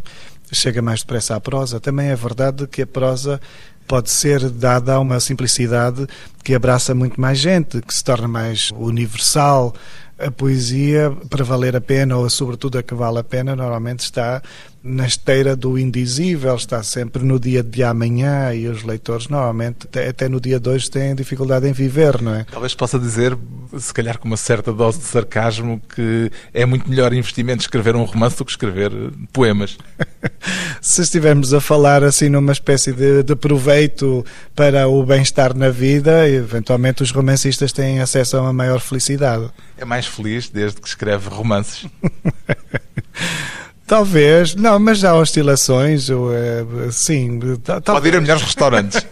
chega 0.51 0.81
mais 0.81 1.01
depressa 1.01 1.35
à 1.35 1.41
prosa. 1.41 1.79
Também 1.79 2.07
é 2.07 2.15
verdade 2.15 2.65
que 2.67 2.81
a 2.81 2.87
prosa 2.87 3.41
pode 3.85 4.09
ser 4.09 4.49
dada 4.49 4.93
a 4.93 4.99
uma 4.99 5.19
simplicidade 5.19 6.07
que 6.43 6.55
abraça 6.55 6.95
muito 6.95 7.19
mais 7.19 7.37
gente, 7.37 7.81
que 7.81 7.93
se 7.93 8.03
torna 8.03 8.27
mais 8.27 8.71
universal. 8.71 9.73
A 10.17 10.31
poesia, 10.31 11.11
para 11.29 11.43
valer 11.43 11.75
a 11.75 11.81
pena, 11.81 12.15
ou 12.15 12.29
sobretudo 12.29 12.77
a 12.77 12.83
que 12.83 12.93
vale 12.93 13.19
a 13.19 13.23
pena, 13.23 13.55
normalmente 13.55 14.01
está 14.01 14.41
na 14.83 15.07
esteira 15.07 15.55
do 15.55 15.79
indizível, 15.79 16.53
está 16.55 16.83
sempre 16.83 17.23
no 17.23 17.39
dia 17.39 17.63
de 17.63 17.81
amanhã 17.83 18.53
e 18.53 18.67
os 18.67 18.83
leitores 18.83 19.29
normalmente 19.29 19.87
até 19.97 20.27
no 20.27 20.41
dia 20.41 20.59
de 20.59 20.69
hoje 20.69 20.91
têm 20.91 21.15
dificuldade 21.15 21.65
em 21.67 21.71
viver, 21.71 22.21
não 22.21 22.35
é? 22.35 22.43
Talvez 22.51 22.75
possa 22.75 22.99
dizer, 22.99 23.37
se 23.79 23.93
calhar 23.93 24.17
com 24.17 24.27
uma 24.27 24.35
certa 24.35 24.73
dose 24.73 24.99
de 24.99 25.05
sarcasmo, 25.05 25.81
que 25.95 26.29
é 26.53 26.65
muito 26.65 26.89
melhor 26.89 27.13
investimento 27.13 27.61
escrever 27.61 27.95
um 27.95 28.03
romance 28.03 28.37
do 28.37 28.43
que 28.43 28.51
escrever 28.51 28.91
poemas. 29.31 29.77
se 30.81 31.01
estivermos 31.01 31.53
a 31.53 31.61
falar 31.61 32.03
assim 32.03 32.27
numa 32.27 32.51
espécie 32.51 32.91
de, 32.91 33.23
de 33.23 33.35
proveito 33.37 34.25
para 34.53 34.89
o 34.89 35.05
bem-estar 35.05 35.55
na 35.55 35.69
vida, 35.69 36.27
eventualmente 36.27 37.01
os 37.01 37.11
romancistas 37.11 37.71
têm 37.71 38.01
acesso 38.01 38.35
a 38.35 38.41
uma 38.41 38.53
maior 38.53 38.81
felicidade. 38.81 39.49
É 39.77 39.85
mais 39.85 40.05
feliz 40.05 40.49
desde 40.49 40.81
que 40.81 40.87
escreve 40.89 41.29
romances. 41.29 41.85
Talvez, 43.93 44.55
não, 44.55 44.79
mas 44.79 45.03
há 45.03 45.15
oscilações, 45.15 46.09
é, 46.09 46.65
sim. 46.91 47.39
Pode 47.85 48.07
ir 48.07 48.15
a 48.15 48.21
melhores 48.21 48.41
restaurantes. 48.41 49.05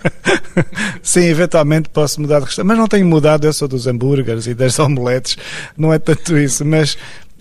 sim, 1.04 1.26
eventualmente 1.26 1.88
posso 1.88 2.20
mudar 2.20 2.40
de 2.40 2.46
restaurante, 2.46 2.68
mas 2.68 2.78
não 2.80 2.88
tenho 2.88 3.06
mudado, 3.06 3.46
eu 3.46 3.54
sou 3.54 3.68
dos 3.68 3.86
hambúrgueres 3.86 4.48
e 4.48 4.56
das 4.56 4.80
omeletes, 4.80 5.38
não 5.78 5.94
é 5.94 6.00
tanto 6.00 6.36
isso, 6.36 6.66
mas 6.66 6.98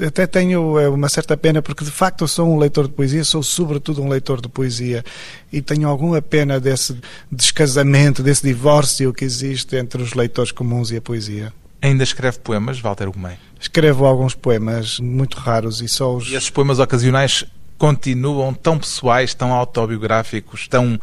até 0.07 0.26
tenho 0.26 0.79
é, 0.79 0.87
uma 0.90 1.09
certa 1.09 1.35
pena 1.35 1.62
porque 1.62 1.83
de 1.83 1.90
facto 1.90 2.24
eu 2.24 2.29
sou 2.29 2.46
um 2.46 2.59
leitor 2.59 2.87
de 2.88 2.92
poesia, 2.92 3.24
sou 3.24 3.42
sobretudo 3.42 4.03
um 4.03 4.09
leitor 4.11 4.42
de 4.42 4.48
poesia 4.50 5.03
e 5.50 5.62
tenho 5.62 5.88
alguma 5.88 6.20
pena 6.20 6.61
desse 6.61 6.94
descasamento, 7.33 8.22
desse 8.22 8.42
divórcio 8.42 9.14
que 9.14 9.24
existe 9.24 9.76
entre 9.76 10.03
os 10.03 10.12
leitores 10.12 10.53
comuns 10.53 10.90
e 10.90 10.98
a 10.98 11.00
poesia. 11.00 11.50
Ainda 11.83 12.05
escreve 12.05 12.38
poemas, 12.38 12.79
Walter 12.79 13.11
Gomem? 13.11 13.38
Escrevo 13.59 14.05
alguns 14.05 14.35
poemas 14.35 15.01
muito 15.01 15.38
raros 15.38 15.81
e 15.81 15.88
só 15.88 16.14
os. 16.14 16.29
E 16.29 16.35
esses 16.35 16.51
poemas 16.51 16.79
ocasionais 16.79 17.45
continuam 17.79 18.53
tão 18.53 18.79
pessoais, 18.79 19.33
tão 19.33 19.53
autobiográficos, 19.53 20.69
tão 20.69 21.01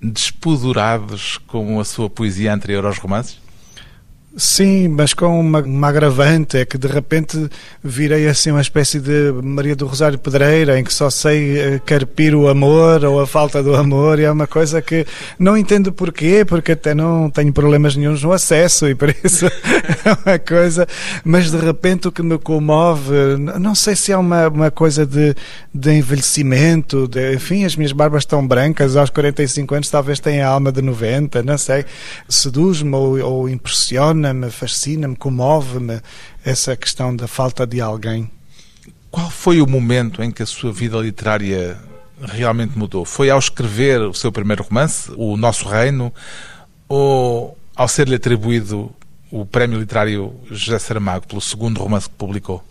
despudurados 0.00 1.38
como 1.46 1.80
a 1.80 1.84
sua 1.84 2.08
poesia 2.08 2.54
anterior 2.54 2.86
aos 2.86 2.98
romances? 2.98 3.38
Sim, 4.38 4.88
mas 4.88 5.14
com 5.14 5.40
uma, 5.40 5.60
uma, 5.60 5.88
agravante, 5.88 6.58
é 6.58 6.66
que 6.66 6.76
de 6.76 6.86
repente 6.86 7.48
virei 7.82 8.28
assim 8.28 8.50
uma 8.50 8.60
espécie 8.60 9.00
de 9.00 9.32
Maria 9.42 9.74
do 9.74 9.86
Rosário 9.86 10.18
Pedreira, 10.18 10.78
em 10.78 10.84
que 10.84 10.92
só 10.92 11.08
sei 11.08 11.58
eh, 11.58 11.78
carpir 11.86 12.34
o 12.34 12.46
amor 12.46 13.02
ou 13.02 13.18
a 13.18 13.26
falta 13.26 13.62
do 13.62 13.74
amor, 13.74 14.18
e 14.18 14.24
é 14.24 14.30
uma 14.30 14.46
coisa 14.46 14.82
que 14.82 15.06
não 15.38 15.56
entendo 15.56 15.90
porquê, 15.90 16.44
porque 16.46 16.72
até 16.72 16.94
não 16.94 17.30
tenho 17.30 17.50
problemas 17.50 17.96
nenhums 17.96 18.22
no 18.22 18.30
acesso, 18.30 18.86
e 18.86 18.94
por 18.94 19.08
isso 19.24 19.46
é 20.04 20.30
uma 20.30 20.38
coisa, 20.38 20.86
mas 21.24 21.50
de 21.50 21.56
repente 21.56 22.08
o 22.08 22.12
que 22.12 22.22
me 22.22 22.36
comove, 22.36 23.14
não 23.58 23.74
sei 23.74 23.96
se 23.96 24.12
é 24.12 24.18
uma, 24.18 24.48
uma 24.48 24.70
coisa 24.70 25.06
de, 25.06 25.34
de 25.72 25.92
envelhecimento, 25.92 27.08
de, 27.08 27.36
enfim, 27.36 27.64
as 27.64 27.74
minhas 27.74 27.92
barbas 27.92 28.24
estão 28.24 28.46
brancas, 28.46 28.96
aos 28.96 29.08
45 29.08 29.74
anos 29.74 29.88
talvez 29.88 30.20
tenha 30.20 30.46
a 30.46 30.50
alma 30.50 30.70
de 30.70 30.82
90, 30.82 31.42
não 31.42 31.56
sei, 31.56 31.86
seduz-me 32.28 32.94
ou, 32.94 33.18
ou 33.20 33.48
impressiona 33.48 34.25
impressiona-me, 34.26 34.50
fascina-me, 34.50 35.16
comove-me 35.16 36.00
essa 36.44 36.76
questão 36.76 37.14
da 37.14 37.26
falta 37.26 37.66
de 37.66 37.80
alguém. 37.80 38.30
Qual 39.10 39.30
foi 39.30 39.60
o 39.60 39.66
momento 39.66 40.22
em 40.22 40.30
que 40.30 40.42
a 40.42 40.46
sua 40.46 40.72
vida 40.72 40.98
literária 40.98 41.78
realmente 42.20 42.78
mudou? 42.78 43.04
Foi 43.04 43.30
ao 43.30 43.38
escrever 43.38 44.00
o 44.00 44.14
seu 44.14 44.32
primeiro 44.32 44.62
romance, 44.64 45.10
O 45.16 45.36
Nosso 45.36 45.68
Reino, 45.68 46.12
ou 46.88 47.56
ao 47.74 47.88
ser-lhe 47.88 48.14
atribuído 48.14 48.90
o 49.30 49.44
prémio 49.44 49.78
literário 49.78 50.34
José 50.50 50.78
Saramago 50.78 51.26
pelo 51.26 51.40
segundo 51.40 51.80
romance 51.80 52.08
que 52.08 52.14
publicou? 52.16 52.64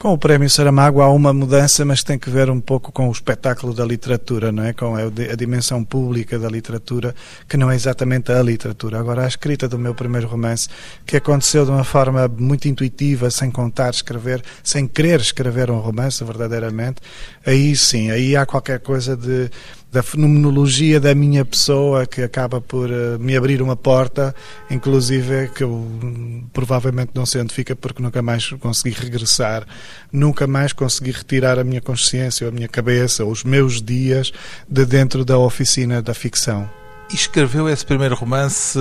Com 0.00 0.14
o 0.14 0.18
Prémio 0.18 0.48
Saramago 0.48 1.02
há 1.02 1.10
uma 1.10 1.30
mudança, 1.30 1.84
mas 1.84 2.02
tem 2.02 2.18
que 2.18 2.30
ver 2.30 2.48
um 2.48 2.58
pouco 2.58 2.90
com 2.90 3.10
o 3.10 3.12
espetáculo 3.12 3.74
da 3.74 3.84
literatura, 3.84 4.50
não 4.50 4.64
é? 4.64 4.72
Com 4.72 4.94
a 4.96 5.36
dimensão 5.36 5.84
pública 5.84 6.38
da 6.38 6.48
literatura, 6.48 7.14
que 7.46 7.58
não 7.58 7.70
é 7.70 7.74
exatamente 7.74 8.32
a 8.32 8.42
literatura. 8.42 8.98
Agora, 8.98 9.26
a 9.26 9.28
escrita 9.28 9.68
do 9.68 9.78
meu 9.78 9.94
primeiro 9.94 10.26
romance, 10.26 10.70
que 11.04 11.18
aconteceu 11.18 11.66
de 11.66 11.70
uma 11.70 11.84
forma 11.84 12.26
muito 12.28 12.66
intuitiva, 12.66 13.30
sem 13.30 13.50
contar 13.50 13.90
escrever, 13.90 14.42
sem 14.64 14.88
querer 14.88 15.20
escrever 15.20 15.70
um 15.70 15.80
romance 15.80 16.24
verdadeiramente, 16.24 17.02
aí 17.44 17.76
sim, 17.76 18.10
aí 18.10 18.34
há 18.34 18.46
qualquer 18.46 18.80
coisa 18.80 19.14
de 19.14 19.50
da 19.92 20.02
fenomenologia 20.02 21.00
da 21.00 21.14
minha 21.14 21.44
pessoa 21.44 22.06
que 22.06 22.22
acaba 22.22 22.60
por 22.60 22.90
uh, 22.90 23.18
me 23.18 23.36
abrir 23.36 23.60
uma 23.60 23.74
porta, 23.74 24.34
inclusive 24.70 25.48
que 25.48 25.64
eu 25.64 25.70
hum, 25.70 26.44
provavelmente 26.52 27.10
não 27.14 27.26
sei 27.26 27.40
onde 27.40 27.52
fica 27.52 27.74
porque 27.74 28.02
nunca 28.02 28.22
mais 28.22 28.50
consegui 28.50 28.96
regressar, 28.96 29.66
nunca 30.12 30.46
mais 30.46 30.72
consegui 30.72 31.10
retirar 31.10 31.58
a 31.58 31.64
minha 31.64 31.80
consciência, 31.80 32.46
a 32.46 32.52
minha 32.52 32.68
cabeça, 32.68 33.24
os 33.24 33.42
meus 33.42 33.82
dias 33.82 34.32
de 34.68 34.84
dentro 34.84 35.24
da 35.24 35.36
oficina 35.38 36.00
da 36.00 36.14
ficção. 36.14 36.70
Escreveu 37.12 37.68
esse 37.68 37.84
primeiro 37.84 38.14
romance 38.14 38.78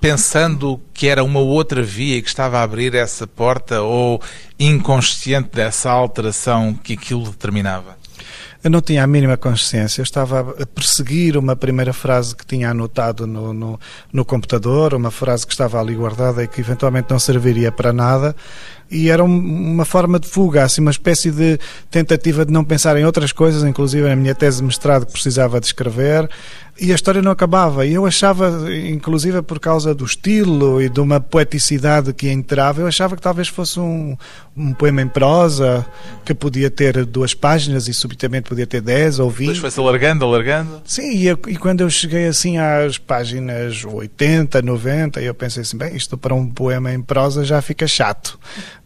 pensando 0.00 0.80
que 0.94 1.06
era 1.08 1.22
uma 1.22 1.40
outra 1.40 1.82
via 1.82 2.16
e 2.16 2.22
que 2.22 2.28
estava 2.28 2.58
a 2.58 2.62
abrir 2.62 2.94
essa 2.94 3.26
porta 3.26 3.82
ou 3.82 4.22
inconsciente 4.58 5.50
dessa 5.52 5.90
alteração 5.90 6.72
que 6.72 6.94
aquilo 6.94 7.24
determinava? 7.24 7.99
Eu 8.62 8.70
não 8.70 8.80
tinha 8.80 9.02
a 9.02 9.06
mínima 9.06 9.36
consciência. 9.36 10.00
Eu 10.00 10.04
estava 10.04 10.40
a 10.40 10.66
perseguir 10.66 11.36
uma 11.36 11.56
primeira 11.56 11.92
frase 11.92 12.36
que 12.36 12.44
tinha 12.44 12.70
anotado 12.70 13.26
no, 13.26 13.54
no, 13.54 13.80
no 14.12 14.24
computador, 14.24 14.92
uma 14.92 15.10
frase 15.10 15.46
que 15.46 15.52
estava 15.52 15.80
ali 15.80 15.94
guardada 15.94 16.44
e 16.44 16.48
que 16.48 16.60
eventualmente 16.60 17.10
não 17.10 17.18
serviria 17.18 17.72
para 17.72 17.92
nada 17.92 18.36
e 18.90 19.08
era 19.08 19.22
uma 19.22 19.84
forma 19.84 20.18
de 20.18 20.26
fuga, 20.26 20.64
assim, 20.64 20.80
uma 20.80 20.90
espécie 20.90 21.30
de 21.30 21.58
tentativa 21.90 22.44
de 22.44 22.52
não 22.52 22.64
pensar 22.64 22.96
em 22.96 23.04
outras 23.04 23.30
coisas, 23.30 23.62
inclusive 23.62 24.08
na 24.08 24.16
minha 24.16 24.34
tese 24.34 24.58
de 24.58 24.64
mestrado 24.64 25.06
que 25.06 25.12
precisava 25.12 25.60
de 25.60 25.66
escrever, 25.66 26.28
e 26.80 26.92
a 26.92 26.94
história 26.94 27.20
não 27.20 27.30
acabava. 27.30 27.84
E 27.84 27.92
eu 27.92 28.06
achava, 28.06 28.66
inclusive 28.72 29.42
por 29.42 29.60
causa 29.60 29.94
do 29.94 30.04
estilo 30.04 30.80
e 30.80 30.88
de 30.88 30.98
uma 30.98 31.20
poeticidade 31.20 32.12
que 32.14 32.30
entrava, 32.30 32.80
eu 32.80 32.86
achava 32.86 33.14
que 33.14 33.22
talvez 33.22 33.48
fosse 33.48 33.78
um, 33.78 34.16
um 34.56 34.72
poema 34.72 35.02
em 35.02 35.08
prosa 35.08 35.86
que 36.24 36.32
podia 36.32 36.70
ter 36.70 37.04
duas 37.04 37.34
páginas 37.34 37.86
e 37.86 37.92
subitamente 37.92 38.48
podia 38.48 38.66
ter 38.66 38.80
dez 38.80 39.18
ou 39.18 39.28
vinte. 39.28 39.40
Depois 39.40 39.58
foi-se 39.58 39.78
alargando, 39.78 40.24
alargando. 40.24 40.80
Sim, 40.84 41.12
e, 41.14 41.26
eu, 41.26 41.38
e, 41.48 41.56
quando 41.56 41.82
eu 41.82 41.90
cheguei 41.90 42.26
assim 42.26 42.56
às 42.56 42.96
páginas 42.96 43.84
80, 43.84 44.62
90, 44.62 45.20
eu 45.20 45.34
pensei 45.34 45.62
assim, 45.62 45.76
bem, 45.76 45.94
isto 45.94 46.16
para 46.16 46.34
um 46.34 46.48
poema 46.48 46.92
em 46.92 47.02
prosa 47.02 47.44
já 47.44 47.60
fica 47.60 47.86
chato 47.86 48.38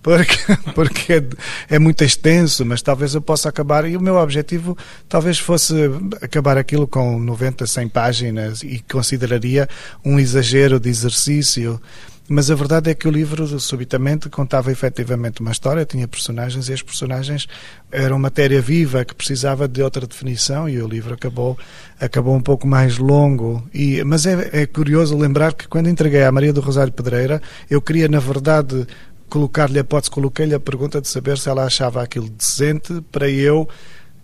porque, 0.04 0.36
porque 0.74 1.12
é, 1.14 1.24
é, 1.70 1.78
muito 1.78 2.04
extenso, 2.04 2.64
mas 2.64 2.82
talvez 2.82 3.14
eu 3.14 3.22
possa 3.22 3.48
acabar. 3.48 3.88
E 3.88 3.96
o 3.96 4.00
meu 4.00 4.16
objetivo 4.16 4.76
talvez 5.08 5.38
fosse 5.38 5.74
acabar 6.20 6.58
aquilo 6.58 6.86
com 6.86 7.18
90, 7.18 7.66
100 7.66 7.88
páginas 7.88 8.62
e 8.62 8.84
consideraria 8.92 9.66
um 10.04 10.20
exagero 10.20 10.78
de 10.78 10.90
exercício. 10.90 11.80
Mas 12.26 12.50
a 12.50 12.54
verdade 12.54 12.90
é 12.90 12.94
que 12.94 13.06
o 13.06 13.10
livro, 13.10 13.46
subitamente, 13.60 14.30
contava 14.30 14.72
efetivamente 14.72 15.42
uma 15.42 15.52
história, 15.52 15.84
tinha 15.84 16.08
personagens 16.08 16.70
e 16.70 16.72
as 16.72 16.80
personagens 16.80 17.46
eram 17.92 18.18
matéria 18.18 18.62
viva 18.62 19.04
que 19.04 19.14
precisava 19.14 19.68
de 19.68 19.82
outra 19.82 20.06
definição 20.06 20.66
e 20.66 20.80
o 20.80 20.88
livro 20.88 21.12
acabou, 21.12 21.58
acabou 22.00 22.34
um 22.34 22.40
pouco 22.40 22.66
mais 22.66 22.96
longo. 22.96 23.66
E, 23.74 24.02
mas 24.04 24.24
é, 24.24 24.50
é 24.52 24.66
curioso 24.66 25.16
lembrar 25.16 25.52
que 25.52 25.68
quando 25.68 25.90
entreguei 25.90 26.24
à 26.24 26.32
Maria 26.32 26.52
do 26.52 26.62
Rosário 26.62 26.94
Pedreira, 26.94 27.42
eu 27.68 27.80
queria, 27.82 28.08
na 28.08 28.20
verdade, 28.20 28.86
colocar-lhe 29.28 29.78
a 29.78 29.80
hipótese, 29.80 30.10
coloquei-lhe 30.10 30.54
a 30.54 30.60
pergunta 30.60 31.00
de 31.00 31.08
saber 31.08 31.38
se 31.38 31.48
ela 31.48 31.64
achava 31.64 32.02
aquilo 32.02 32.28
decente 32.28 33.00
para 33.10 33.28
eu 33.28 33.68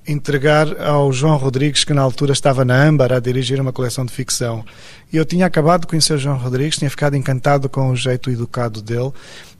entregar 0.06 0.80
ao 0.80 1.12
João 1.12 1.36
Rodrigues, 1.36 1.84
que 1.84 1.92
na 1.92 2.02
altura 2.02 2.32
estava 2.32 2.64
na 2.64 2.82
Âmbar 2.82 3.12
a 3.12 3.20
dirigir 3.20 3.60
uma 3.60 3.72
coleção 3.72 4.04
de 4.04 4.12
ficção. 4.12 4.64
E 5.12 5.16
eu 5.16 5.24
tinha 5.24 5.46
acabado 5.46 5.82
de 5.82 5.86
conhecer 5.86 6.14
o 6.14 6.18
João 6.18 6.36
Rodrigues, 6.36 6.78
tinha 6.78 6.90
ficado 6.90 7.16
encantado 7.16 7.68
com 7.68 7.90
o 7.90 7.96
jeito 7.96 8.30
educado 8.30 8.80
dele 8.80 9.12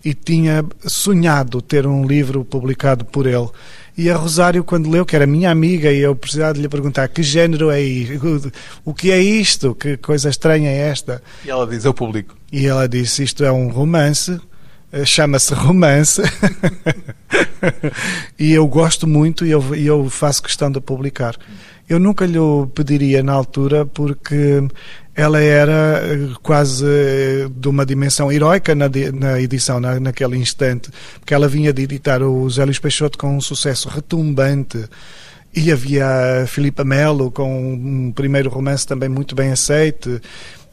e 0.04 0.14
tinha 0.14 0.64
sonhado 0.86 1.60
ter 1.60 1.86
um 1.86 2.06
livro 2.06 2.44
publicado 2.44 3.04
por 3.04 3.26
ele. 3.26 3.48
E 3.96 4.08
a 4.08 4.16
Rosário, 4.16 4.64
quando 4.64 4.88
leu, 4.88 5.04
que 5.04 5.14
era 5.14 5.26
minha 5.26 5.50
amiga, 5.50 5.92
e 5.92 5.98
eu 5.98 6.16
precisava 6.16 6.54
de 6.54 6.62
lhe 6.62 6.68
perguntar 6.68 7.06
que 7.08 7.22
género 7.22 7.70
é 7.70 7.80
isto? 7.80 8.50
O 8.84 8.94
que 8.94 9.10
é 9.10 9.20
isto? 9.20 9.74
Que 9.74 9.96
coisa 9.96 10.30
estranha 10.30 10.70
é 10.70 10.88
esta? 10.88 11.22
E 11.44 11.50
ela 11.50 11.66
diz: 11.66 11.84
Eu 11.84 11.92
publico. 11.92 12.34
E 12.50 12.66
ela 12.66 12.88
disse: 12.88 13.22
Isto 13.22 13.44
é 13.44 13.52
um 13.52 13.68
romance 13.68 14.40
chama-se 15.04 15.54
romance 15.54 16.20
e 18.38 18.52
eu 18.52 18.66
gosto 18.66 19.06
muito 19.06 19.46
e 19.46 19.50
eu, 19.50 19.74
eu, 19.74 20.10
faço 20.10 20.42
questão 20.42 20.70
de 20.70 20.80
publicar. 20.80 21.36
Eu 21.88 21.98
nunca 21.98 22.24
lhe 22.26 22.38
pediria 22.74 23.22
na 23.22 23.32
altura 23.32 23.84
porque 23.84 24.62
ela 25.14 25.40
era 25.40 26.00
eh, 26.02 26.34
quase 26.42 26.84
eh, 26.86 27.48
de 27.54 27.68
uma 27.68 27.84
dimensão 27.84 28.30
heroica 28.30 28.74
na, 28.74 28.86
na 29.12 29.40
edição, 29.40 29.80
na, 29.80 29.98
naquele 29.98 30.36
instante, 30.36 30.90
porque 31.18 31.34
ela 31.34 31.48
vinha 31.48 31.72
de 31.72 31.82
editar 31.82 32.22
o 32.22 32.48
Zé 32.48 32.64
Luís 32.64 32.78
Peixoto 32.78 33.18
com 33.18 33.36
um 33.36 33.40
sucesso 33.40 33.88
retumbante. 33.88 34.84
E 35.52 35.72
havia 35.72 36.42
a 36.44 36.46
Filipa 36.46 36.84
Melo 36.84 37.28
com 37.32 37.74
um 37.74 38.12
primeiro 38.12 38.48
romance 38.48 38.86
também 38.86 39.08
muito 39.08 39.34
bem 39.34 39.50
aceite. 39.50 40.20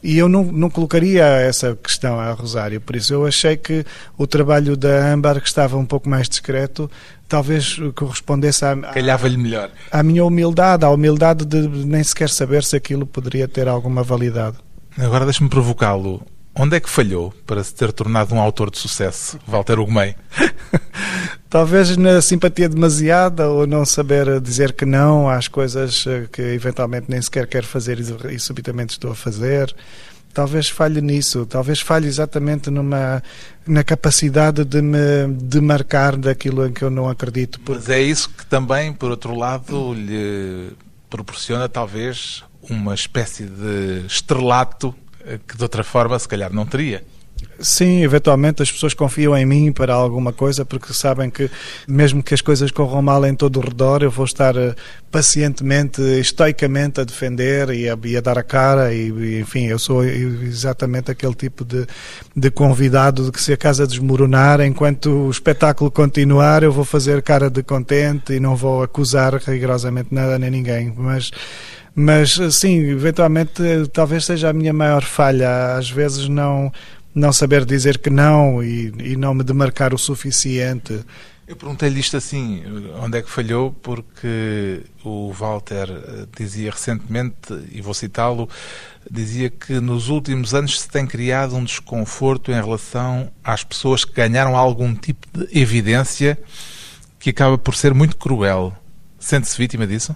E 0.02 0.16
eu 0.16 0.28
não, 0.28 0.44
não 0.44 0.70
colocaria 0.70 1.24
essa 1.24 1.76
questão 1.76 2.20
a 2.20 2.30
Rosário, 2.32 2.80
por 2.80 2.94
isso 2.94 3.12
eu 3.12 3.26
achei 3.26 3.56
que 3.56 3.84
o 4.16 4.26
trabalho 4.26 4.76
da 4.76 5.12
Âmbar, 5.12 5.40
que 5.40 5.48
estava 5.48 5.76
um 5.76 5.84
pouco 5.84 6.08
mais 6.08 6.28
discreto, 6.28 6.88
talvez 7.28 7.78
correspondesse 7.96 8.64
à, 8.64 8.76
Calhava-lhe 8.76 9.36
melhor. 9.36 9.70
à 9.90 10.02
minha 10.02 10.24
humildade, 10.24 10.84
à 10.84 10.90
humildade 10.90 11.44
de 11.44 11.66
nem 11.84 12.02
sequer 12.04 12.30
saber 12.30 12.62
se 12.62 12.76
aquilo 12.76 13.06
poderia 13.06 13.48
ter 13.48 13.66
alguma 13.66 14.02
validade. 14.04 14.56
Agora 14.96 15.24
deixe-me 15.24 15.48
provocá-lo. 15.48 16.22
Onde 16.60 16.76
é 16.76 16.80
que 16.80 16.90
falhou 16.90 17.32
para 17.46 17.62
se 17.62 17.72
ter 17.72 17.92
tornado 17.92 18.34
um 18.34 18.40
autor 18.40 18.68
de 18.68 18.78
sucesso, 18.78 19.38
Walter 19.46 19.78
Ugumei? 19.78 20.16
Talvez 21.48 21.96
na 21.96 22.20
simpatia 22.20 22.68
demasiada 22.68 23.48
ou 23.48 23.64
não 23.64 23.84
saber 23.84 24.40
dizer 24.40 24.72
que 24.72 24.84
não 24.84 25.30
às 25.30 25.46
coisas 25.46 26.04
eh, 26.06 26.26
que 26.32 26.42
eventualmente 26.42 27.06
nem 27.08 27.22
sequer 27.22 27.46
quero 27.46 27.64
fazer 27.64 28.00
e 28.00 28.38
subitamente 28.40 28.90
estou 28.90 29.12
a 29.12 29.14
fazer. 29.14 29.72
Talvez 30.34 30.68
falhe 30.68 31.00
nisso, 31.00 31.46
talvez 31.46 31.80
falhe 31.80 32.08
exatamente 32.08 32.70
numa 32.70 33.22
na 33.64 33.84
capacidade 33.84 34.64
de 34.64 34.82
me 34.82 35.28
demarcar 35.28 36.16
daquilo 36.16 36.66
em 36.66 36.72
que 36.72 36.82
eu 36.82 36.90
não 36.90 37.08
acredito. 37.08 37.60
Porque... 37.60 37.78
Mas 37.78 37.88
é 37.88 38.02
isso 38.02 38.28
que 38.30 38.44
também, 38.44 38.92
por 38.92 39.10
outro 39.10 39.34
lado, 39.34 39.94
lhe 39.94 40.72
proporciona 41.08 41.68
talvez 41.68 42.42
uma 42.68 42.94
espécie 42.94 43.44
de 43.44 44.04
estrelato 44.06 44.94
que 45.46 45.56
de 45.56 45.62
outra 45.62 45.84
forma 45.84 46.18
se 46.18 46.28
calhar 46.28 46.52
não 46.52 46.66
teria. 46.66 47.02
Sim, 47.60 48.04
eventualmente 48.04 48.62
as 48.62 48.70
pessoas 48.70 48.94
confiam 48.94 49.36
em 49.36 49.44
mim 49.44 49.72
para 49.72 49.92
alguma 49.92 50.32
coisa 50.32 50.64
porque 50.64 50.92
sabem 50.92 51.28
que, 51.28 51.50
mesmo 51.88 52.22
que 52.22 52.32
as 52.32 52.40
coisas 52.40 52.70
corram 52.70 53.02
mal 53.02 53.24
em 53.26 53.34
todo 53.34 53.58
o 53.58 53.60
redor, 53.60 54.02
eu 54.02 54.10
vou 54.12 54.24
estar 54.24 54.56
eh, 54.56 54.76
pacientemente, 55.10 56.00
estoicamente 56.00 57.00
a 57.00 57.04
defender 57.04 57.70
e 57.70 57.88
a, 57.88 57.98
e 58.04 58.16
a 58.16 58.20
dar 58.20 58.38
a 58.38 58.44
cara. 58.44 58.94
E, 58.94 59.40
enfim, 59.40 59.66
eu 59.66 59.78
sou 59.78 60.04
exatamente 60.04 61.10
aquele 61.10 61.34
tipo 61.34 61.64
de, 61.64 61.84
de 62.34 62.50
convidado 62.50 63.24
de 63.24 63.32
que, 63.32 63.40
se 63.40 63.52
a 63.52 63.56
casa 63.56 63.88
desmoronar, 63.88 64.60
enquanto 64.60 65.26
o 65.26 65.30
espetáculo 65.30 65.90
continuar, 65.90 66.62
eu 66.62 66.70
vou 66.70 66.84
fazer 66.84 67.22
cara 67.22 67.50
de 67.50 67.64
contente 67.64 68.34
e 68.34 68.40
não 68.40 68.54
vou 68.54 68.84
acusar 68.84 69.34
rigorosamente 69.34 70.14
nada 70.14 70.38
nem 70.38 70.50
ninguém. 70.50 70.92
Mas 70.96 71.32
mas 71.98 72.38
sim, 72.52 72.78
eventualmente 72.90 73.60
talvez 73.92 74.24
seja 74.24 74.50
a 74.50 74.52
minha 74.52 74.72
maior 74.72 75.02
falha, 75.02 75.74
às 75.76 75.90
vezes 75.90 76.28
não 76.28 76.72
não 77.12 77.32
saber 77.32 77.64
dizer 77.64 77.98
que 77.98 78.08
não 78.08 78.62
e, 78.62 78.92
e 79.00 79.16
não 79.16 79.34
me 79.34 79.42
demarcar 79.42 79.92
o 79.92 79.98
suficiente. 79.98 81.04
Eu 81.48 81.56
perguntei-lhe 81.56 81.98
isto 81.98 82.16
assim, 82.16 82.62
onde 83.02 83.18
é 83.18 83.22
que 83.22 83.28
falhou, 83.28 83.72
porque 83.82 84.82
o 85.02 85.32
Walter 85.32 85.90
eh, 85.90 86.26
dizia 86.38 86.70
recentemente, 86.70 87.52
e 87.72 87.80
vou 87.80 87.94
citá-lo, 87.94 88.48
dizia 89.10 89.50
que 89.50 89.80
nos 89.80 90.08
últimos 90.08 90.54
anos 90.54 90.80
se 90.82 90.88
tem 90.88 91.04
criado 91.04 91.56
um 91.56 91.64
desconforto 91.64 92.52
em 92.52 92.62
relação 92.62 93.32
às 93.42 93.64
pessoas 93.64 94.04
que 94.04 94.12
ganharam 94.12 94.56
algum 94.56 94.94
tipo 94.94 95.26
de 95.36 95.58
evidência 95.58 96.38
que 97.18 97.30
acaba 97.30 97.58
por 97.58 97.74
ser 97.74 97.92
muito 97.92 98.16
cruel. 98.16 98.72
Sente-se 99.18 99.58
vítima 99.58 99.84
disso? 99.84 100.14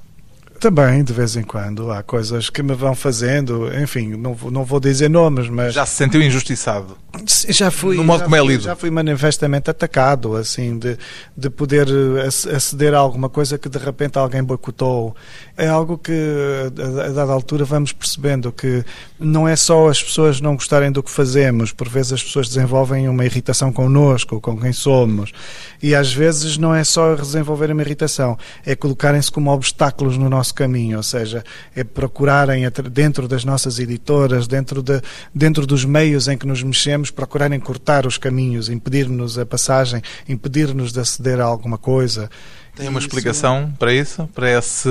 Também, 0.62 1.02
de 1.02 1.12
vez 1.12 1.34
em 1.34 1.42
quando, 1.42 1.90
há 1.90 2.04
coisas 2.04 2.48
que 2.48 2.62
me 2.62 2.72
vão 2.72 2.94
fazendo, 2.94 3.68
enfim, 3.82 4.10
não, 4.10 4.36
não 4.48 4.64
vou 4.64 4.78
dizer 4.78 5.10
nomes, 5.10 5.48
mas... 5.48 5.74
Já 5.74 5.84
se 5.84 5.96
sentiu 5.96 6.22
injustiçado? 6.22 6.96
Já 7.26 7.68
fui... 7.68 7.96
No 7.96 8.04
modo 8.04 8.22
como 8.22 8.36
é 8.36 8.40
lido? 8.40 8.62
Já 8.62 8.76
fui 8.76 8.88
manifestamente 8.88 9.68
atacado, 9.68 10.36
assim, 10.36 10.78
de, 10.78 10.96
de 11.36 11.50
poder 11.50 11.88
eh, 11.88 12.54
aceder 12.54 12.94
a 12.94 12.98
alguma 12.98 13.28
coisa 13.28 13.58
que 13.58 13.68
de 13.68 13.76
repente 13.76 14.16
alguém 14.18 14.40
boicotou. 14.42 15.16
É 15.56 15.66
algo 15.66 15.98
que, 15.98 16.12
a, 16.12 17.06
a 17.06 17.08
dada 17.08 17.32
altura, 17.32 17.64
vamos 17.64 17.92
percebendo 17.92 18.52
que 18.52 18.84
não 19.18 19.48
é 19.48 19.56
só 19.56 19.88
as 19.88 20.00
pessoas 20.00 20.40
não 20.40 20.54
gostarem 20.54 20.92
do 20.92 21.02
que 21.02 21.10
fazemos, 21.10 21.72
por 21.72 21.88
vezes 21.88 22.12
as 22.12 22.22
pessoas 22.22 22.46
desenvolvem 22.48 23.08
uma 23.08 23.24
irritação 23.24 23.72
connosco, 23.72 24.40
com 24.40 24.56
quem 24.56 24.72
somos, 24.72 25.32
e 25.82 25.92
às 25.92 26.12
vezes 26.12 26.56
não 26.56 26.72
é 26.72 26.84
só 26.84 27.16
desenvolver 27.16 27.70
uma 27.72 27.82
irritação, 27.82 28.38
é 28.64 28.76
colocarem-se 28.76 29.30
como 29.30 29.52
obstáculos 29.52 30.16
no 30.16 30.30
nosso 30.30 30.51
nosso 30.52 30.54
caminho, 30.54 30.98
ou 30.98 31.02
seja, 31.02 31.42
é 31.74 31.82
procurarem 31.82 32.64
dentro 32.90 33.26
das 33.26 33.44
nossas 33.44 33.78
editoras, 33.78 34.46
dentro, 34.46 34.82
de, 34.82 35.00
dentro 35.34 35.66
dos 35.66 35.84
meios 35.84 36.28
em 36.28 36.36
que 36.36 36.46
nos 36.46 36.62
mexemos, 36.62 37.10
procurarem 37.10 37.58
cortar 37.58 38.06
os 38.06 38.18
caminhos, 38.18 38.68
impedir-nos 38.68 39.38
a 39.38 39.46
passagem, 39.46 40.02
impedir-nos 40.28 40.92
de 40.92 41.00
aceder 41.00 41.40
a 41.40 41.44
alguma 41.44 41.78
coisa. 41.78 42.30
Tem 42.74 42.88
uma 42.88 43.00
explicação 43.00 43.64
isso... 43.64 43.76
para 43.78 43.92
isso? 43.92 44.28
Para 44.34 44.50
esse 44.50 44.88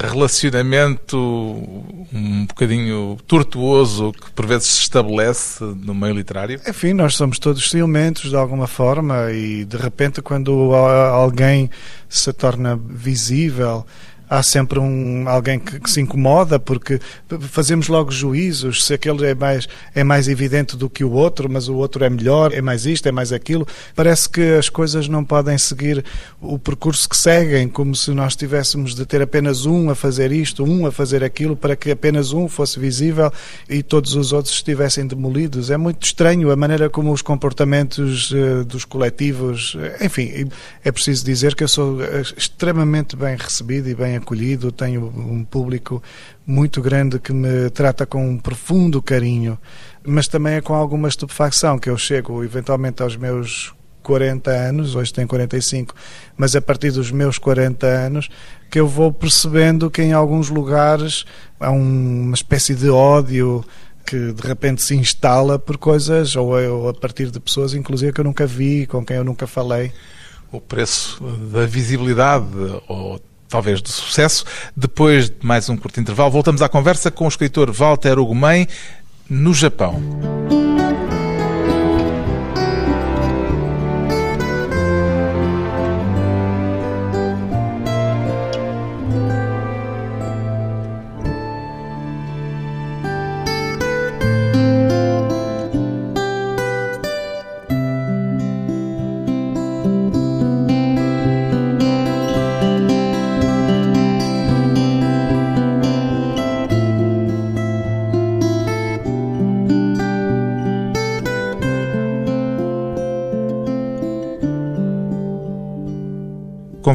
relacionamento 0.00 1.18
um 1.18 2.46
bocadinho 2.46 3.18
tortuoso 3.26 4.10
que 4.12 4.30
por 4.30 4.46
vezes 4.46 4.68
se 4.68 4.82
estabelece 4.82 5.62
no 5.62 5.94
meio 5.94 6.14
literário? 6.14 6.58
Enfim, 6.66 6.94
nós 6.94 7.14
somos 7.14 7.38
todos 7.38 7.68
ciumentos 7.68 8.30
de 8.30 8.36
alguma 8.36 8.66
forma 8.66 9.30
e 9.32 9.66
de 9.66 9.76
repente 9.76 10.22
quando 10.22 10.74
alguém 10.74 11.68
se 12.08 12.32
torna 12.32 12.74
visível 12.74 13.84
há 14.28 14.42
sempre 14.42 14.78
um, 14.78 15.28
alguém 15.28 15.58
que, 15.58 15.80
que, 15.80 15.90
se 15.90 16.00
incomoda 16.00 16.58
porque 16.58 17.00
fazemos 17.48 17.88
logo 17.88 18.10
juízos 18.10 18.84
se 18.84 18.94
aquele 18.94 19.26
é 19.26 19.34
mais, 19.34 19.68
é 19.94 20.02
mais 20.02 20.28
evidente 20.28 20.76
do 20.76 20.88
que 20.88 21.04
o 21.04 21.12
outro, 21.12 21.48
mas 21.50 21.68
o 21.68 21.74
outro 21.74 22.04
é 22.04 22.10
melhor, 22.10 22.52
é 22.52 22.60
mais 22.60 22.86
isto, 22.86 23.08
é 23.08 23.12
mais 23.12 23.32
aquilo. 23.32 23.66
Parece 23.94 24.28
que 24.28 24.54
as 24.54 24.68
coisas 24.68 25.08
não 25.08 25.24
podem 25.24 25.56
seguir 25.58 26.04
o 26.40 26.58
percurso 26.58 27.08
que 27.08 27.16
seguem, 27.16 27.68
como 27.68 27.94
se 27.94 28.10
nós 28.12 28.34
tivéssemos 28.36 28.94
de 28.94 29.04
ter 29.06 29.22
apenas 29.22 29.66
um 29.66 29.90
a 29.90 29.94
fazer 29.94 30.32
isto, 30.32 30.64
um 30.64 30.86
a 30.86 30.92
fazer 30.92 31.22
aquilo, 31.22 31.56
para 31.56 31.76
que 31.76 31.90
apenas 31.90 32.32
um 32.32 32.48
fosse 32.48 32.78
visível 32.78 33.32
e 33.68 33.82
todos 33.82 34.14
os 34.14 34.32
outros 34.32 34.54
estivessem 34.54 35.06
demolidos. 35.06 35.70
É 35.70 35.76
muito 35.76 36.04
estranho 36.04 36.50
a 36.50 36.56
maneira 36.56 36.88
como 36.88 37.12
os 37.12 37.22
comportamentos 37.22 38.30
uh, 38.30 38.64
dos 38.64 38.84
coletivos. 38.84 39.76
Eh, 39.78 40.06
enfim, 40.06 40.48
é 40.84 40.92
preciso 40.92 41.24
dizer 41.24 41.54
que 41.54 41.64
eu 41.64 41.68
sou 41.68 42.02
eh, 42.02 42.22
extremamente 42.36 43.16
bem 43.16 43.36
recebido 43.36 43.88
e 43.88 43.94
bem 43.94 44.13
acolhido, 44.16 44.72
tenho 44.72 45.06
um 45.06 45.44
público 45.44 46.02
muito 46.46 46.80
grande 46.80 47.18
que 47.18 47.32
me 47.32 47.70
trata 47.70 48.06
com 48.06 48.28
um 48.28 48.38
profundo 48.38 49.02
carinho, 49.02 49.58
mas 50.06 50.28
também 50.28 50.54
é 50.54 50.60
com 50.60 50.74
alguma 50.74 51.08
estupefacção 51.08 51.78
que 51.78 51.88
eu 51.88 51.96
chego 51.96 52.44
eventualmente 52.44 53.02
aos 53.02 53.16
meus 53.16 53.74
40 54.04 54.50
anos, 54.50 54.94
hoje 54.94 55.12
tenho 55.12 55.26
45, 55.26 55.94
mas 56.36 56.54
a 56.54 56.60
partir 56.60 56.92
dos 56.92 57.10
meus 57.10 57.38
40 57.38 57.86
anos 57.86 58.28
que 58.70 58.78
eu 58.78 58.86
vou 58.86 59.10
percebendo 59.10 59.90
que 59.90 60.02
em 60.02 60.12
alguns 60.12 60.50
lugares 60.50 61.24
há 61.58 61.70
uma 61.70 62.34
espécie 62.34 62.74
de 62.74 62.90
ódio 62.90 63.64
que 64.04 64.32
de 64.32 64.46
repente 64.46 64.82
se 64.82 64.94
instala 64.94 65.58
por 65.58 65.78
coisas 65.78 66.36
ou, 66.36 66.52
ou 66.52 66.88
a 66.90 66.94
partir 66.94 67.30
de 67.30 67.40
pessoas 67.40 67.72
inclusive 67.72 68.12
que 68.12 68.20
eu 68.20 68.24
nunca 68.24 68.46
vi, 68.46 68.86
com 68.86 69.04
quem 69.04 69.16
eu 69.16 69.24
nunca 69.24 69.46
falei. 69.46 69.90
O 70.52 70.60
preço 70.60 71.24
da 71.50 71.64
visibilidade 71.66 72.46
ou 72.86 73.18
talvez 73.54 73.80
de 73.80 73.88
sucesso. 73.88 74.44
Depois 74.76 75.30
de 75.30 75.36
mais 75.40 75.68
um 75.68 75.76
curto 75.76 76.00
intervalo, 76.00 76.28
voltamos 76.28 76.60
à 76.60 76.68
conversa 76.68 77.08
com 77.08 77.24
o 77.24 77.28
escritor 77.28 77.70
Walter 77.70 78.18
Ugumem 78.18 78.66
no 79.30 79.54
Japão. 79.54 80.02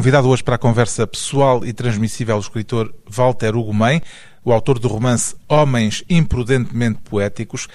Convidado 0.00 0.30
hoje 0.30 0.42
para 0.42 0.54
a 0.54 0.58
conversa 0.58 1.06
pessoal 1.06 1.62
e 1.62 1.74
transmissível 1.74 2.34
o 2.34 2.40
escritor 2.40 2.90
Walter 3.06 3.54
Ugumem, 3.54 4.00
o 4.42 4.50
autor 4.50 4.78
do 4.78 4.88
romance 4.88 5.36
Homens 5.46 6.02
Imprudentemente 6.08 7.00
Poéticos. 7.04 7.68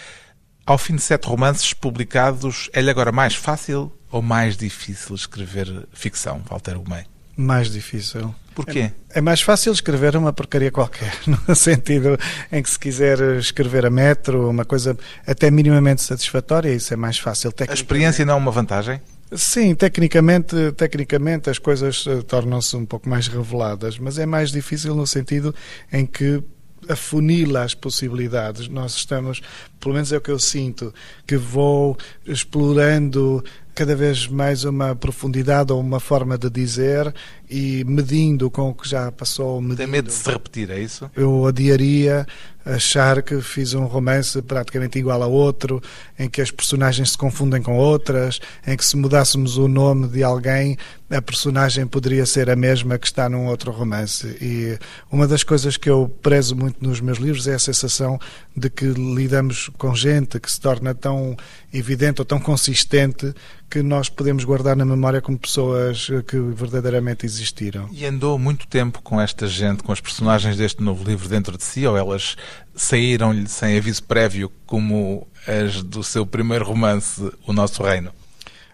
Ao 0.66 0.76
fim 0.76 0.96
de 0.96 1.04
sete 1.04 1.28
romances 1.28 1.72
publicados, 1.72 2.68
é-lhe 2.74 2.90
agora 2.90 3.12
mais 3.12 3.36
fácil 3.36 3.94
ou 4.12 4.24
mais 4.24 4.58
difícil 4.58 5.14
escrever 5.14 5.88
ficção, 5.94 6.42
Walter 6.50 6.76
Ugumem? 6.78 7.06
Mais 7.38 7.70
difícil. 7.70 8.34
Porquê? 8.56 8.92
É, 9.12 9.20
é, 9.20 9.22
mais 9.22 9.42
fácil 9.42 9.72
escrever 9.72 10.18
uma 10.18 10.34
porcaria 10.34 10.72
qualquer, 10.72 11.14
no 11.48 11.56
sentido 11.56 12.18
em 12.52 12.64
que 12.64 12.70
se 12.72 12.80
quiser 12.80 13.20
escrever 13.38 13.86
a 13.86 13.92
metro, 13.92 14.50
uma 14.50 14.66
coisa 14.66 14.98
até 15.28 15.52
minimamente 15.52 16.02
satisfatória, 16.02 16.74
isso 16.74 16.92
é 16.92 16.98
mais 16.98 17.20
fácil. 17.20 17.54
A 17.70 17.72
experiência 17.72 18.26
não 18.26 18.34
é 18.34 18.38
uma 18.38 18.52
vantagem? 18.52 19.00
Sim, 19.36 19.76
tecnicamente, 19.76 20.72
tecnicamente 20.74 21.50
as 21.50 21.60
coisas 21.60 22.06
uh, 22.06 22.24
tornam-se 22.24 22.76
um 22.76 22.86
pouco 22.86 23.10
mais 23.10 23.28
reveladas, 23.28 24.00
mas 24.00 24.18
é 24.18 24.26
mais 24.26 24.52
difícil 24.52 24.96
no 24.96 25.06
sentido 25.06 25.54
em 25.92 26.06
que 26.06 26.42
afunila 26.88 27.64
as 27.64 27.74
possibilidades. 27.74 28.68
Nós 28.68 28.96
estamos, 28.96 29.42
pelo 29.80 29.96
menos 29.96 30.12
é 30.12 30.18
o 30.18 30.22
que 30.22 30.32
eu 30.32 30.40
sinto, 30.40 30.94
que 31.28 31.36
vou 31.36 31.98
explorando 32.26 33.44
cada 33.74 33.96
vez 33.96 34.28
mais 34.28 34.64
uma 34.64 34.96
profundidade 34.96 35.74
ou 35.74 35.82
uma 35.82 36.00
forma 36.00 36.38
de 36.38 36.50
dizer 36.50 37.14
e 37.50 37.84
medindo 37.86 38.50
com 38.50 38.70
o 38.70 38.74
que 38.74 38.88
já 38.88 39.12
passou. 39.12 39.62
Medindo. 39.62 39.78
Tem 39.78 39.88
medo 39.88 40.08
de 40.08 40.14
se 40.14 40.30
repetir, 40.30 40.70
é 40.70 40.80
isso? 40.80 41.10
Eu 41.16 41.46
adiaria 41.46 42.26
achar 42.66 43.22
que 43.22 43.40
fiz 43.42 43.76
um 43.76 43.86
romance 43.86 44.42
praticamente 44.42 44.98
igual 44.98 45.22
a 45.22 45.28
outro, 45.28 45.82
em 46.18 46.28
que 46.28 46.42
as 46.42 46.50
personagens 46.50 47.12
se 47.12 47.18
confundem 47.18 47.62
com 47.62 47.78
outras, 47.78 48.40
em 48.66 48.76
que 48.76 48.84
se 48.84 48.98
mudássemos 48.98 49.58
o 49.58 49.68
nome 49.68 50.08
de 50.08 50.24
alguém, 50.24 50.76
a 51.10 51.22
personagem 51.22 51.86
poderia 51.86 52.26
ser 52.26 52.50
a 52.50 52.56
mesma 52.56 52.98
que 52.98 53.06
está 53.06 53.30
num 53.30 53.46
outro 53.46 53.72
romance. 53.72 54.26
E 54.42 54.80
uma 55.12 55.28
das 55.28 55.44
coisas 55.44 55.78
que 55.78 55.88
eu 55.88 56.10
prezo 56.24 56.56
muito 56.56 56.84
nos 56.84 57.00
meus 57.00 57.20
livros 57.20 57.48
é 57.48 57.54
a 57.54 57.60
sensação 57.60 58.20
de 58.58 58.72
que 58.72 58.86
lidamos 58.86 59.70
com 59.78 59.94
gente 59.94 60.40
que 60.40 60.52
se 60.52 60.60
torna 60.60 60.96
tão 60.96 61.38
evidente 61.72 62.22
ou 62.22 62.26
tão 62.26 62.40
consistente 62.40 63.32
que 63.70 63.84
nós 63.84 64.10
podemos 64.10 64.44
guardar 64.44 64.76
na 64.76 64.86
memória 64.86 65.22
como 65.22 65.38
pessoas 65.38 66.08
que 66.28 66.40
verdadeiramente 66.40 67.26
existiram. 67.36 67.88
E 67.92 68.06
andou 68.06 68.38
muito 68.40 68.68
tempo 68.68 69.02
com 69.02 69.20
esta 69.20 69.48
gente, 69.48 69.84
com 69.84 69.92
as 69.92 70.02
personagens 70.02 70.58
deste 70.58 70.82
novo 70.82 71.04
livro 71.04 71.28
dentro 71.28 71.58
de 71.58 71.64
si, 71.64 71.86
ou 71.86 71.98
elas 71.98 72.36
saíram-lhe 72.76 73.48
sem 73.48 73.78
aviso 73.78 74.04
prévio, 74.04 74.52
como 74.66 75.28
as 75.48 75.82
do 75.84 76.04
seu 76.04 76.26
primeiro 76.26 76.66
romance, 76.66 77.32
O 77.46 77.54
Nosso 77.54 77.84
Reino? 77.84 78.12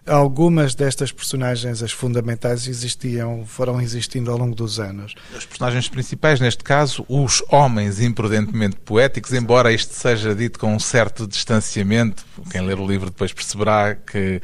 Algumas 0.04 0.74
destas 0.74 1.12
personagens, 1.12 1.80
as 1.80 1.92
fundamentais, 1.92 2.66
existiam, 2.66 3.46
foram 3.46 3.80
existindo 3.80 4.32
ao 4.32 4.36
longo 4.36 4.52
dos 4.52 4.80
anos. 4.80 5.14
As 5.36 5.44
personagens 5.44 5.88
principais, 5.88 6.40
neste 6.40 6.64
caso, 6.64 7.04
os 7.08 7.40
homens 7.48 8.00
imprudentemente 8.00 8.76
poéticos, 8.84 9.32
embora 9.32 9.72
isto 9.72 9.94
seja 9.94 10.34
dito 10.34 10.58
com 10.58 10.74
um 10.74 10.80
certo 10.80 11.24
distanciamento, 11.24 12.26
quem 12.50 12.62
ler 12.62 12.80
o 12.80 12.86
livro 12.86 13.10
depois 13.10 13.32
perceberá 13.32 13.94
que 13.94 14.42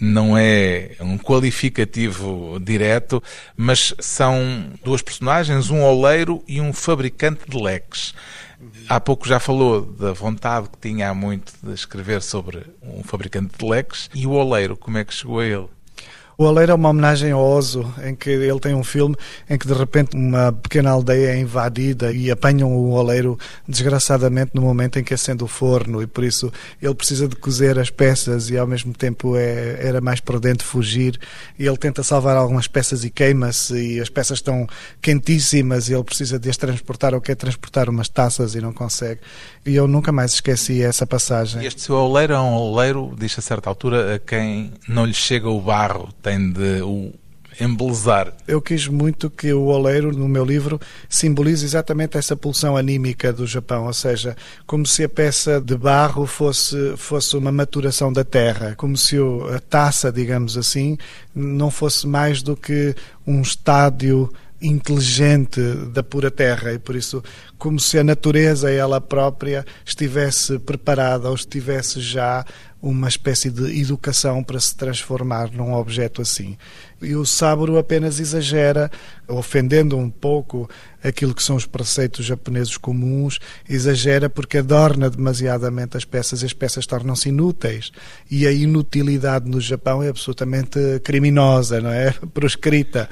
não 0.00 0.36
é 0.36 0.96
um 1.00 1.18
qualificativo 1.18 2.58
direto, 2.60 3.22
mas 3.56 3.94
são 3.98 4.70
duas 4.84 5.02
personagens, 5.02 5.70
um 5.70 5.82
oleiro 5.82 6.42
e 6.46 6.60
um 6.60 6.72
fabricante 6.72 7.48
de 7.48 7.60
leques. 7.60 8.14
Há 8.88 8.98
pouco 8.98 9.28
já 9.28 9.38
falou 9.38 9.82
da 9.82 10.12
vontade 10.12 10.68
que 10.68 10.88
tinha 10.88 11.10
há 11.10 11.14
muito 11.14 11.52
de 11.62 11.72
escrever 11.72 12.22
sobre 12.22 12.66
um 12.82 13.02
fabricante 13.02 13.56
de 13.56 13.64
leques 13.64 14.10
e 14.14 14.26
o 14.26 14.30
oleiro, 14.32 14.76
como 14.76 14.98
é 14.98 15.04
que 15.04 15.14
chegou 15.14 15.40
a 15.40 15.44
ele? 15.46 15.68
O 16.40 16.44
Oleiro 16.44 16.70
é 16.70 16.74
uma 16.76 16.90
homenagem 16.90 17.32
ao 17.32 17.44
Oso, 17.44 17.92
em 18.00 18.14
que 18.14 18.30
ele 18.30 18.60
tem 18.60 18.72
um 18.72 18.84
filme 18.84 19.16
em 19.50 19.58
que 19.58 19.66
de 19.66 19.74
repente 19.74 20.16
uma 20.16 20.52
pequena 20.52 20.92
aldeia 20.92 21.32
é 21.32 21.36
invadida 21.36 22.12
e 22.12 22.30
apanham 22.30 22.76
o 22.76 22.92
Oleiro 22.92 23.36
desgraçadamente 23.66 24.52
no 24.54 24.62
momento 24.62 25.00
em 25.00 25.02
que 25.02 25.12
acende 25.12 25.42
o 25.42 25.48
forno 25.48 26.00
e 26.00 26.06
por 26.06 26.22
isso 26.22 26.52
ele 26.80 26.94
precisa 26.94 27.26
de 27.26 27.34
cozer 27.34 27.76
as 27.76 27.90
peças 27.90 28.50
e 28.50 28.56
ao 28.56 28.68
mesmo 28.68 28.92
tempo 28.92 29.36
é, 29.36 29.84
era 29.84 30.00
mais 30.00 30.20
prudente 30.20 30.62
fugir 30.62 31.18
e 31.58 31.66
ele 31.66 31.76
tenta 31.76 32.04
salvar 32.04 32.36
algumas 32.36 32.68
peças 32.68 33.02
e 33.02 33.10
queima-se 33.10 33.96
e 33.96 34.00
as 34.00 34.08
peças 34.08 34.38
estão 34.38 34.64
quentíssimas 35.02 35.88
e 35.88 35.94
ele 35.94 36.04
precisa 36.04 36.38
de 36.38 36.48
as 36.48 36.56
transportar 36.56 37.14
ou 37.14 37.20
quer 37.20 37.34
transportar 37.34 37.90
umas 37.90 38.08
taças 38.08 38.54
e 38.54 38.60
não 38.60 38.72
consegue. 38.72 39.22
E 39.66 39.74
eu 39.74 39.88
nunca 39.88 40.12
mais 40.12 40.34
esqueci 40.34 40.84
essa 40.84 41.04
passagem. 41.04 41.66
Este 41.66 41.80
seu 41.80 41.96
oleiro 41.96 42.32
é 42.32 42.40
um 42.40 42.54
oleiro, 42.54 43.12
diz 43.18 43.36
a 43.36 43.42
certa 43.42 43.68
altura, 43.68 44.14
a 44.14 44.18
quem 44.20 44.72
não 44.86 45.04
lhe 45.04 45.12
chega 45.12 45.48
o 45.48 45.60
barro 45.60 46.10
tem 46.28 46.50
de 46.50 46.82
o 46.82 47.12
embelezar. 47.58 48.32
Eu 48.46 48.60
quis 48.62 48.86
muito 48.86 49.28
que 49.28 49.52
o 49.52 49.64
oleiro, 49.64 50.12
no 50.16 50.28
meu 50.28 50.44
livro, 50.44 50.78
simbolize 51.08 51.64
exatamente 51.64 52.16
essa 52.16 52.36
pulsão 52.36 52.76
anímica 52.76 53.32
do 53.32 53.46
Japão, 53.46 53.86
ou 53.86 53.92
seja, 53.92 54.36
como 54.64 54.86
se 54.86 55.02
a 55.02 55.08
peça 55.08 55.60
de 55.60 55.76
barro 55.76 56.24
fosse, 56.24 56.94
fosse 56.96 57.36
uma 57.36 57.50
maturação 57.50 58.12
da 58.12 58.22
terra, 58.22 58.74
como 58.76 58.96
se 58.96 59.16
a 59.52 59.58
taça, 59.58 60.12
digamos 60.12 60.56
assim, 60.56 60.96
não 61.34 61.70
fosse 61.70 62.06
mais 62.06 62.42
do 62.42 62.56
que 62.56 62.94
um 63.26 63.40
estádio 63.40 64.30
inteligente 64.60 65.60
da 65.92 66.02
pura 66.02 66.30
terra 66.30 66.72
e 66.72 66.78
por 66.80 66.96
isso 66.96 67.22
como 67.56 67.78
se 67.78 67.96
a 67.96 68.02
natureza 68.02 68.70
ela 68.70 69.00
própria 69.00 69.64
estivesse 69.84 70.58
preparada 70.58 71.28
ou 71.28 71.34
estivesse 71.34 72.00
já 72.00 72.44
uma 72.80 73.08
espécie 73.08 73.50
de 73.50 73.80
educação 73.80 74.42
para 74.42 74.60
se 74.60 74.74
transformar 74.74 75.50
num 75.50 75.74
objeto 75.74 76.22
assim. 76.22 76.56
E 77.02 77.14
o 77.14 77.24
Saburo 77.24 77.76
apenas 77.76 78.20
exagera, 78.20 78.90
ofendendo 79.26 79.96
um 79.96 80.08
pouco 80.08 80.68
aquilo 81.02 81.34
que 81.34 81.42
são 81.42 81.56
os 81.56 81.66
preceitos 81.66 82.24
japoneses 82.24 82.76
comuns, 82.76 83.38
exagera 83.68 84.30
porque 84.30 84.58
adorna 84.58 85.10
demasiadamente 85.10 85.96
as 85.96 86.04
peças 86.04 86.42
e 86.42 86.46
as 86.46 86.52
peças 86.52 86.86
tornam-se 86.86 87.28
inúteis. 87.28 87.90
E 88.30 88.46
a 88.46 88.52
inutilidade 88.52 89.48
no 89.48 89.60
Japão 89.60 90.02
é 90.02 90.08
absolutamente 90.08 90.78
criminosa, 91.02 91.80
não 91.80 91.90
é? 91.90 92.12
Proscrita. 92.32 93.08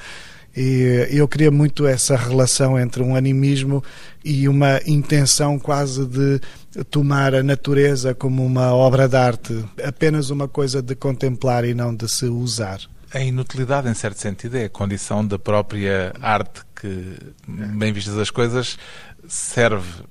E 0.57 1.07
eu 1.11 1.29
queria 1.29 1.51
muito 1.51 1.87
essa 1.87 2.17
relação 2.17 2.79
entre 2.79 3.03
um 3.03 3.15
animismo 3.15 3.85
e 4.25 4.49
uma 4.49 4.81
intenção 4.87 5.59
quase 5.59 6.07
de 6.07 6.41
tomar 6.85 7.35
a 7.35 7.43
natureza 7.43 8.15
como 8.15 8.45
uma 8.45 8.73
obra 8.75 9.07
de 9.07 9.17
arte, 9.17 9.65
apenas 9.85 10.31
uma 10.31 10.49
coisa 10.49 10.81
de 10.81 10.95
contemplar 10.95 11.65
e 11.65 11.75
não 11.75 11.95
de 11.95 12.09
se 12.09 12.25
usar. 12.25 12.81
A 13.13 13.21
inutilidade, 13.21 13.89
em 13.89 13.95
certo 13.95 14.19
sentido, 14.19 14.57
é 14.57 14.65
a 14.65 14.69
condição 14.71 15.27
da 15.27 15.39
própria 15.39 16.15
arte 16.21 16.63
que, 16.75 17.17
bem 17.47 17.93
vistas 17.93 18.17
as 18.19 18.31
coisas, 18.31 18.79
serve 19.29 20.05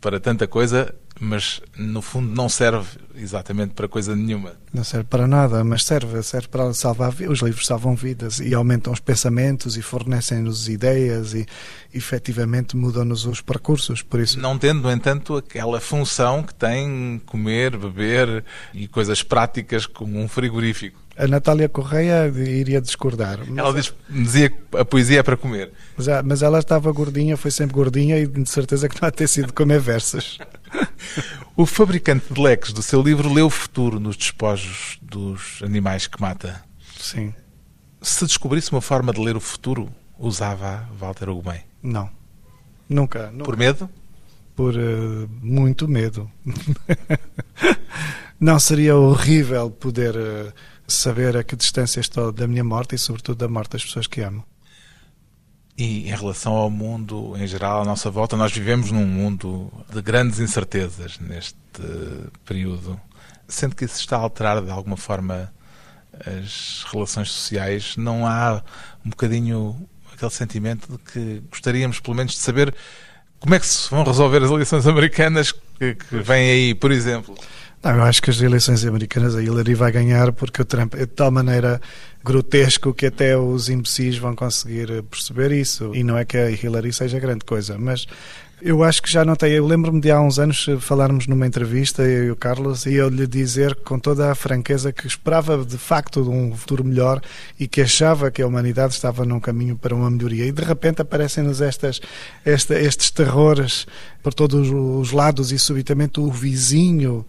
para 0.00 0.20
tanta 0.20 0.46
coisa 0.46 0.94
mas 1.20 1.60
no 1.76 2.00
fundo 2.00 2.34
não 2.34 2.48
serve 2.48 2.98
exatamente 3.16 3.74
para 3.74 3.88
coisa 3.88 4.14
nenhuma. 4.14 4.52
Não 4.72 4.84
serve 4.84 5.06
para 5.08 5.26
nada, 5.26 5.64
mas 5.64 5.84
serve, 5.84 6.22
serve 6.22 6.48
para 6.48 6.72
salvar 6.72 7.12
os 7.28 7.40
livros 7.40 7.66
salvam 7.66 7.94
vidas 7.94 8.38
e 8.38 8.54
aumentam 8.54 8.92
os 8.92 9.00
pensamentos 9.00 9.76
e 9.76 9.82
fornecem-nos 9.82 10.68
ideias 10.68 11.34
e 11.34 11.46
efetivamente 11.92 12.76
mudam-nos 12.76 13.26
os 13.26 13.40
percursos, 13.40 14.02
por 14.02 14.20
isso. 14.20 14.38
Não 14.38 14.58
tendo, 14.58 14.82
no 14.82 14.90
entanto, 14.90 15.36
aquela 15.36 15.80
função 15.80 16.42
que 16.42 16.54
tem 16.54 17.20
comer, 17.26 17.76
beber 17.76 18.44
e 18.72 18.86
coisas 18.86 19.22
práticas 19.22 19.86
como 19.86 20.20
um 20.20 20.28
frigorífico. 20.28 20.98
A 21.16 21.26
Natália 21.26 21.68
Correia 21.68 22.28
iria 22.28 22.80
discordar. 22.80 23.40
Ela 23.56 23.74
diz, 23.74 23.92
dizia 24.08 24.50
que 24.50 24.56
a 24.76 24.84
poesia 24.84 25.18
é 25.18 25.22
para 25.22 25.36
comer. 25.36 25.72
Mas, 25.96 26.06
mas 26.24 26.42
ela 26.42 26.60
estava 26.60 26.92
gordinha, 26.92 27.36
foi 27.36 27.50
sempre 27.50 27.74
gordinha 27.74 28.16
e 28.20 28.26
de 28.28 28.48
certeza 28.48 28.88
que 28.88 29.02
não 29.02 29.08
há 29.08 29.10
ter 29.10 29.26
sido 29.26 29.52
comer 29.52 29.80
versos. 29.80 30.38
o 31.56 31.66
fabricante 31.66 32.32
de 32.32 32.40
leques 32.40 32.72
do 32.72 32.82
seu 32.82 33.02
livro 33.02 33.32
lê 33.32 33.42
o 33.42 33.50
futuro 33.50 33.98
nos 33.98 34.16
despojos 34.16 34.98
dos 35.02 35.60
animais 35.62 36.06
que 36.06 36.20
mata. 36.20 36.62
Sim. 36.98 37.34
Se 38.00 38.24
descobrisse 38.24 38.70
uma 38.70 38.80
forma 38.80 39.12
de 39.12 39.20
ler 39.20 39.36
o 39.36 39.40
futuro, 39.40 39.88
usava 40.18 40.88
Walter 40.98 41.28
Ugumem? 41.28 41.60
Não. 41.82 42.10
Nunca, 42.88 43.30
nunca. 43.30 43.44
Por 43.44 43.56
medo? 43.56 43.90
Por 44.54 44.74
uh, 44.74 45.28
muito 45.42 45.86
medo. 45.86 46.30
não 48.40 48.58
seria 48.58 48.96
horrível 48.96 49.70
poder 49.70 50.16
uh, 50.16 50.52
saber 50.86 51.36
a 51.36 51.44
que 51.44 51.54
distância 51.54 52.00
estou 52.00 52.32
da 52.32 52.46
minha 52.46 52.64
morte 52.64 52.94
e, 52.94 52.98
sobretudo, 52.98 53.38
da 53.38 53.48
morte 53.48 53.72
das 53.72 53.84
pessoas 53.84 54.06
que 54.06 54.20
amo. 54.20 54.44
E 55.78 56.08
em 56.08 56.16
relação 56.16 56.54
ao 56.54 56.68
mundo 56.68 57.36
em 57.36 57.46
geral, 57.46 57.82
à 57.82 57.84
nossa 57.84 58.10
volta, 58.10 58.36
nós 58.36 58.52
vivemos 58.52 58.90
num 58.90 59.06
mundo 59.06 59.72
de 59.88 60.02
grandes 60.02 60.40
incertezas 60.40 61.20
neste 61.20 61.56
período. 62.44 63.00
Sendo 63.46 63.76
que 63.76 63.84
isso 63.84 64.00
está 64.00 64.16
a 64.16 64.20
alterar 64.20 64.60
de 64.60 64.72
alguma 64.72 64.96
forma 64.96 65.52
as 66.26 66.84
relações 66.92 67.30
sociais, 67.30 67.96
não 67.96 68.26
há 68.26 68.60
um 69.06 69.10
bocadinho 69.10 69.88
aquele 70.12 70.32
sentimento 70.32 70.90
de 70.90 70.98
que 70.98 71.42
gostaríamos, 71.48 72.00
pelo 72.00 72.16
menos, 72.16 72.32
de 72.32 72.40
saber 72.40 72.74
como 73.38 73.54
é 73.54 73.60
que 73.60 73.66
se 73.66 73.88
vão 73.88 74.02
resolver 74.02 74.42
as 74.42 74.50
eleições 74.50 74.84
americanas 74.84 75.52
que, 75.52 75.94
que 75.94 76.16
vêm 76.16 76.50
aí, 76.50 76.74
por 76.74 76.90
exemplo. 76.90 77.36
Não, 77.82 77.94
eu 77.94 78.02
acho 78.02 78.20
que 78.20 78.30
as 78.30 78.40
eleições 78.40 78.84
americanas 78.84 79.36
a 79.36 79.42
Hillary 79.42 79.74
vai 79.74 79.92
ganhar 79.92 80.32
porque 80.32 80.60
o 80.60 80.64
Trump 80.64 80.94
é 80.94 81.00
de 81.00 81.06
tal 81.06 81.30
maneira 81.30 81.80
grotesco 82.24 82.92
que 82.92 83.06
até 83.06 83.36
os 83.36 83.68
imbecis 83.68 84.18
vão 84.18 84.34
conseguir 84.34 85.02
perceber 85.04 85.52
isso. 85.52 85.94
E 85.94 86.02
não 86.02 86.18
é 86.18 86.24
que 86.24 86.36
a 86.36 86.50
Hillary 86.50 86.92
seja 86.92 87.20
grande 87.20 87.44
coisa, 87.44 87.78
mas 87.78 88.06
eu 88.60 88.82
acho 88.82 89.00
que 89.00 89.10
já 89.10 89.24
notei. 89.24 89.56
Eu 89.56 89.64
lembro-me 89.64 90.00
de 90.00 90.10
há 90.10 90.20
uns 90.20 90.40
anos 90.40 90.66
falarmos 90.80 91.28
numa 91.28 91.46
entrevista, 91.46 92.02
eu 92.02 92.24
e 92.24 92.30
o 92.32 92.36
Carlos, 92.36 92.86
e 92.86 92.94
eu 92.94 93.08
lhe 93.08 93.26
dizer 93.26 93.76
com 93.76 93.98
toda 93.98 94.32
a 94.32 94.34
franqueza 94.34 94.92
que 94.92 95.06
esperava 95.06 95.64
de 95.64 95.78
facto 95.78 96.28
um 96.28 96.56
futuro 96.56 96.84
melhor 96.84 97.22
e 97.60 97.68
que 97.68 97.80
achava 97.80 98.30
que 98.32 98.42
a 98.42 98.46
humanidade 98.46 98.94
estava 98.94 99.24
num 99.24 99.38
caminho 99.38 99.76
para 99.76 99.94
uma 99.94 100.10
melhoria. 100.10 100.44
E 100.44 100.50
de 100.50 100.64
repente 100.64 101.00
aparecem-nos 101.00 101.60
estas, 101.60 102.00
esta, 102.44 102.76
estes 102.76 103.12
terrores 103.12 103.86
por 104.20 104.34
todos 104.34 104.68
os 104.68 105.12
lados 105.12 105.52
e 105.52 105.58
subitamente 105.58 106.18
o 106.18 106.28
vizinho 106.28 107.24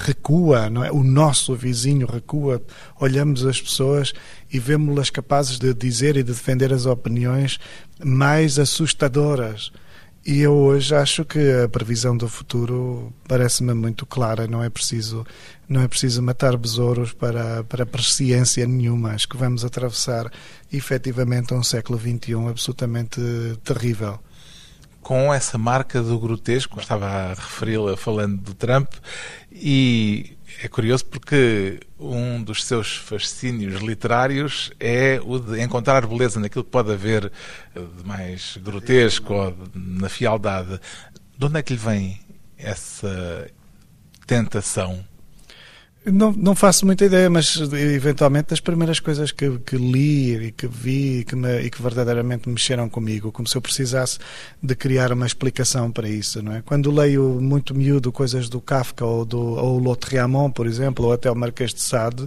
recua, 0.00 0.70
não 0.70 0.84
é? 0.84 0.90
O 0.90 1.04
nosso 1.04 1.54
vizinho 1.54 2.06
recua. 2.06 2.62
Olhamos 2.98 3.44
as 3.44 3.60
pessoas 3.60 4.12
e 4.52 4.58
vemos-las 4.58 5.10
capazes 5.10 5.58
de 5.58 5.74
dizer 5.74 6.16
e 6.16 6.22
de 6.22 6.32
defender 6.32 6.72
as 6.72 6.86
opiniões 6.86 7.58
mais 8.02 8.58
assustadoras. 8.58 9.70
E 10.24 10.40
eu 10.40 10.54
hoje 10.54 10.94
acho 10.94 11.24
que 11.24 11.38
a 11.64 11.68
previsão 11.68 12.16
do 12.16 12.28
futuro 12.28 13.12
parece-me 13.26 13.72
muito 13.74 14.04
clara. 14.04 14.46
Não 14.46 14.62
é 14.62 14.68
preciso, 14.68 15.26
não 15.68 15.80
é 15.80 15.88
preciso 15.88 16.22
matar 16.22 16.56
besouros 16.56 17.12
para, 17.12 17.64
para 17.64 17.86
presciência 17.86 18.66
nenhuma. 18.66 19.12
Acho 19.12 19.28
que 19.28 19.36
vamos 19.36 19.64
atravessar 19.64 20.30
efetivamente 20.72 21.54
um 21.54 21.62
século 21.62 21.98
XXI 21.98 22.48
absolutamente 22.48 23.20
terrível 23.64 24.18
com 25.00 25.32
essa 25.32 25.56
marca 25.56 26.02
do 26.02 26.18
grotesco, 26.18 26.78
estava 26.78 27.06
a 27.06 27.28
referi-la 27.34 27.96
falando 27.96 28.36
do 28.38 28.54
Trump, 28.54 28.92
e 29.50 30.36
é 30.62 30.68
curioso 30.68 31.06
porque 31.06 31.80
um 31.98 32.42
dos 32.42 32.64
seus 32.64 32.96
fascínios 32.96 33.80
literários 33.80 34.70
é 34.78 35.20
o 35.24 35.38
de 35.38 35.60
encontrar 35.62 36.06
beleza 36.06 36.38
naquilo 36.38 36.64
que 36.64 36.70
pode 36.70 36.92
haver 36.92 37.30
de 37.74 38.04
mais 38.04 38.58
grotesco 38.58 39.32
ou 39.32 39.56
na 39.74 40.08
fialdade. 40.08 40.80
De 41.38 41.46
onde 41.46 41.58
é 41.58 41.62
que 41.62 41.72
lhe 41.72 41.78
vem 41.78 42.20
essa 42.58 43.50
tentação? 44.26 45.04
Não, 46.02 46.32
não 46.32 46.54
faço 46.54 46.86
muita 46.86 47.04
ideia, 47.04 47.28
mas 47.28 47.58
eventualmente 47.74 48.54
as 48.54 48.60
primeiras 48.60 48.98
coisas 48.98 49.32
que, 49.32 49.58
que 49.58 49.76
li 49.76 50.46
e 50.46 50.50
que 50.50 50.66
vi 50.66 51.18
e 51.18 51.24
que, 51.24 51.36
me, 51.36 51.60
e 51.60 51.68
que 51.68 51.82
verdadeiramente 51.82 52.48
mexeram 52.48 52.88
comigo, 52.88 53.30
como 53.30 53.46
se 53.46 53.54
eu 53.54 53.60
precisasse 53.60 54.18
de 54.62 54.74
criar 54.74 55.12
uma 55.12 55.26
explicação 55.26 55.92
para 55.92 56.08
isso, 56.08 56.42
não 56.42 56.54
é? 56.54 56.62
Quando 56.62 56.90
leio 56.90 57.38
muito 57.38 57.74
miúdo 57.74 58.10
coisas 58.10 58.48
do 58.48 58.62
Kafka 58.62 59.04
ou 59.04 59.26
do 59.26 59.38
ou 59.38 59.78
L'Autre 59.78 60.16
por 60.54 60.66
exemplo, 60.66 61.04
ou 61.04 61.12
até 61.12 61.30
o 61.30 61.36
Marquês 61.36 61.74
de 61.74 61.82
Sade, 61.82 62.26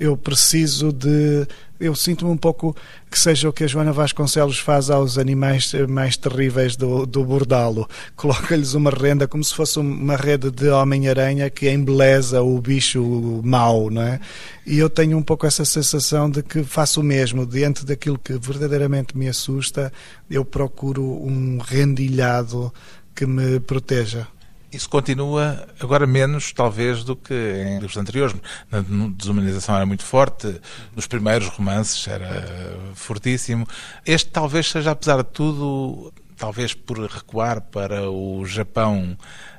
eu 0.00 0.16
preciso 0.16 0.92
de 0.92 1.46
eu 1.82 1.96
sinto-me 1.96 2.30
um 2.30 2.36
pouco 2.36 2.76
que 3.10 3.18
seja 3.18 3.48
o 3.48 3.52
que 3.52 3.64
a 3.64 3.66
Joana 3.66 3.92
Vasconcelos 3.92 4.58
faz 4.58 4.88
aos 4.88 5.18
animais 5.18 5.72
mais 5.88 6.16
terríveis 6.16 6.76
do, 6.76 7.04
do 7.04 7.24
bordalo. 7.24 7.88
Coloca-lhes 8.14 8.74
uma 8.74 8.90
renda 8.90 9.26
como 9.26 9.42
se 9.42 9.52
fosse 9.52 9.80
uma 9.80 10.16
rede 10.16 10.50
de 10.50 10.68
Homem-Aranha 10.68 11.50
que 11.50 11.68
embeleza 11.68 12.40
o 12.40 12.60
bicho 12.60 13.40
mau, 13.42 13.90
não 13.90 14.02
é? 14.02 14.20
E 14.64 14.78
eu 14.78 14.88
tenho 14.88 15.18
um 15.18 15.22
pouco 15.22 15.44
essa 15.44 15.64
sensação 15.64 16.30
de 16.30 16.42
que 16.42 16.62
faço 16.62 17.00
o 17.00 17.04
mesmo. 17.04 17.44
Diante 17.44 17.84
daquilo 17.84 18.18
que 18.18 18.34
verdadeiramente 18.34 19.18
me 19.18 19.28
assusta, 19.28 19.92
eu 20.30 20.44
procuro 20.44 21.02
um 21.02 21.58
rendilhado 21.58 22.72
que 23.14 23.26
me 23.26 23.58
proteja. 23.58 24.28
Isso 24.72 24.88
continua 24.88 25.68
agora 25.78 26.06
menos, 26.06 26.50
talvez, 26.52 27.04
do 27.04 27.14
que 27.14 27.34
em 27.34 27.74
livros 27.74 27.96
anteriores. 27.98 28.34
Na 28.70 28.82
desumanização 29.10 29.76
era 29.76 29.84
muito 29.84 30.02
forte, 30.02 30.60
nos 30.96 31.06
primeiros 31.06 31.48
romances 31.48 32.08
era 32.08 32.78
fortíssimo. 32.94 33.66
Este 34.06 34.30
talvez 34.30 34.70
seja, 34.70 34.92
apesar 34.92 35.18
de 35.18 35.24
tudo, 35.24 36.10
talvez 36.38 36.72
por 36.72 36.98
recuar 36.98 37.60
para 37.60 38.10
o 38.10 38.46
Japão 38.46 39.16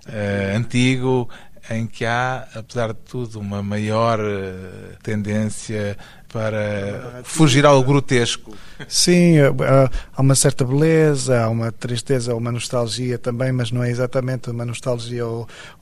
uh, 0.08 0.58
antigo, 0.58 1.30
em 1.70 1.86
que 1.86 2.06
há, 2.06 2.48
apesar 2.56 2.88
de 2.88 3.00
tudo, 3.00 3.40
uma 3.40 3.62
maior 3.62 4.20
uh, 4.20 4.98
tendência 5.04 5.96
para 6.34 7.22
fugir 7.24 7.64
ao 7.64 7.82
grotesco. 7.84 8.58
Sim, 8.88 9.36
há 9.40 10.22
uma 10.22 10.34
certa 10.34 10.66
beleza, 10.66 11.44
há 11.44 11.48
uma 11.48 11.72
tristeza, 11.72 12.36
uma 12.36 12.52
nostalgia 12.52 13.20
também, 13.20 13.52
mas 13.52 13.72
não 13.72 13.84
é 13.84 13.92
exatamente 13.92 14.50
uma 14.50 14.66
nostalgia 14.66 15.24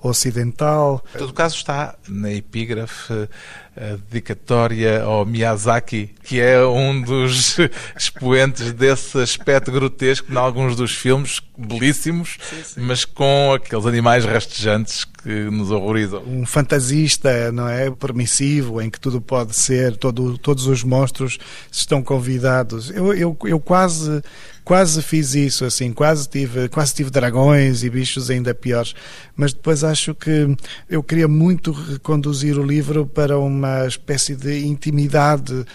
ocidental. 0.04 1.02
Em 1.16 1.18
todo 1.18 1.34
caso, 1.34 1.56
está 1.56 1.95
na 2.10 2.32
epígrafe 2.34 3.30
a 3.76 3.95
dedicatória 4.12 5.02
ao 5.02 5.26
Miyazaki, 5.26 6.10
que 6.24 6.41
é 6.41 6.62
um 6.66 7.02
dos 7.02 7.58
expoentes 7.95 8.74
desse 8.74 9.18
aspecto 9.18 9.72
grotesco 9.72 10.30
em 10.30 10.36
alguns 10.36 10.76
dos 10.76 10.91
filmes, 10.91 11.39
belíssimos, 11.58 12.38
sim, 12.41 12.64
sim. 12.64 12.82
mas 12.82 13.06
com 13.06 13.54
aqueles 13.54 13.86
animais 13.86 14.26
rastejantes 14.26 15.06
que 15.06 15.49
nos 15.49 15.72
horrorizam. 15.72 16.22
Um 16.28 16.45
fantasista, 16.45 17.52
não 17.54 17.68
é? 17.68 17.89
Permissivo, 17.89 18.82
em 18.82 18.89
que 18.89 18.99
tudo 18.99 19.22
pode 19.22 19.56
ser, 19.56 19.95
todo, 19.95 20.38
todos 20.42 20.68
os 20.68 20.84
monstros 20.84 21.38
estão 21.72 22.04
convidados. 22.04 22.89
Eu, 22.89 23.14
eu, 23.14 23.38
eu 23.46 23.60
quase 23.60 24.22
quase 24.64 25.02
fiz 25.02 25.34
isso, 25.34 25.66
assim, 25.66 25.92
quase 25.92 26.30
tive, 26.30 26.70
quase 26.70 26.94
tive 26.94 27.10
dragões 27.10 27.84
e 27.84 27.89
bichos 27.89 28.30
ainda 28.30 28.54
piores, 28.54 28.94
mas 29.36 29.54
depois 29.54 29.84
acho 29.84 30.14
que 30.14 30.56
eu 30.89 31.02
queria 31.02 31.28
muito 31.28 31.72
reconduzir 31.72 32.58
o 32.58 32.64
livro 32.64 33.06
para 33.06 33.39
uma 33.39 33.86
espécie 33.88 34.36
de 34.36 34.66
intimidade 34.66 35.66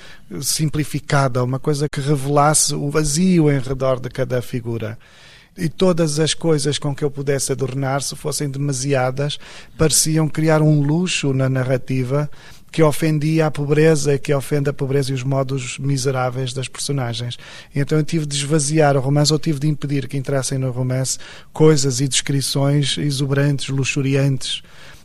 simplificada, 0.40 1.42
uma 1.42 1.58
coisa 1.58 1.88
que 1.88 2.00
revelasse 2.00 2.74
o 2.74 2.88
vazio 2.90 3.50
em 3.50 3.58
redor 3.58 4.00
de 4.00 4.08
cada 4.08 4.40
figura 4.40 4.96
e 5.56 5.68
todas 5.68 6.20
as 6.20 6.34
coisas 6.34 6.78
com 6.78 6.94
que 6.94 7.02
eu 7.02 7.10
pudesse 7.10 7.50
adornar, 7.50 8.02
se 8.02 8.14
fossem 8.14 8.48
demasiadas, 8.48 9.38
pareciam 9.78 10.28
criar 10.28 10.60
um 10.60 10.82
luxo 10.82 11.32
na 11.32 11.48
narrativa 11.48 12.30
que 12.76 12.82
ofendia 12.82 13.46
a 13.46 13.50
pobreza, 13.50 14.18
que 14.18 14.34
ofende 14.34 14.68
a 14.68 14.72
pobreza 14.72 15.10
e 15.10 15.14
os 15.14 15.22
modos 15.22 15.78
miseráveis 15.78 16.52
das 16.52 16.68
personagens. 16.68 17.38
Então 17.74 17.96
eu 17.96 18.04
tive 18.04 18.26
de 18.26 18.36
esvaziar 18.36 18.98
o 18.98 19.00
romance, 19.00 19.32
ou 19.32 19.38
tive 19.38 19.58
de 19.58 19.66
impedir 19.66 20.06
que 20.06 20.18
entrassem 20.18 20.58
no 20.58 20.70
romance 20.70 21.18
coisas 21.54 22.02
e 22.02 22.06
descrições 22.06 22.98
exuberantes, 22.98 23.70
luxuriantes. 23.70 24.60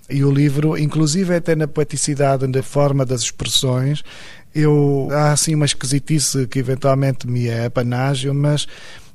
E 0.09 0.21
o 0.21 0.29
livro, 0.29 0.77
inclusive 0.77 1.33
até 1.33 1.55
na 1.55 1.65
poeticidade, 1.65 2.45
na 2.45 2.61
forma 2.61 3.05
das 3.05 3.21
expressões, 3.21 4.03
eu 4.53 5.07
há 5.09 5.31
assim 5.31 5.55
uma 5.55 5.65
esquisitice 5.65 6.47
que 6.47 6.59
eventualmente 6.59 7.25
me 7.25 7.47
é 7.47 7.67
apanágio, 7.67 8.33
mas 8.33 8.67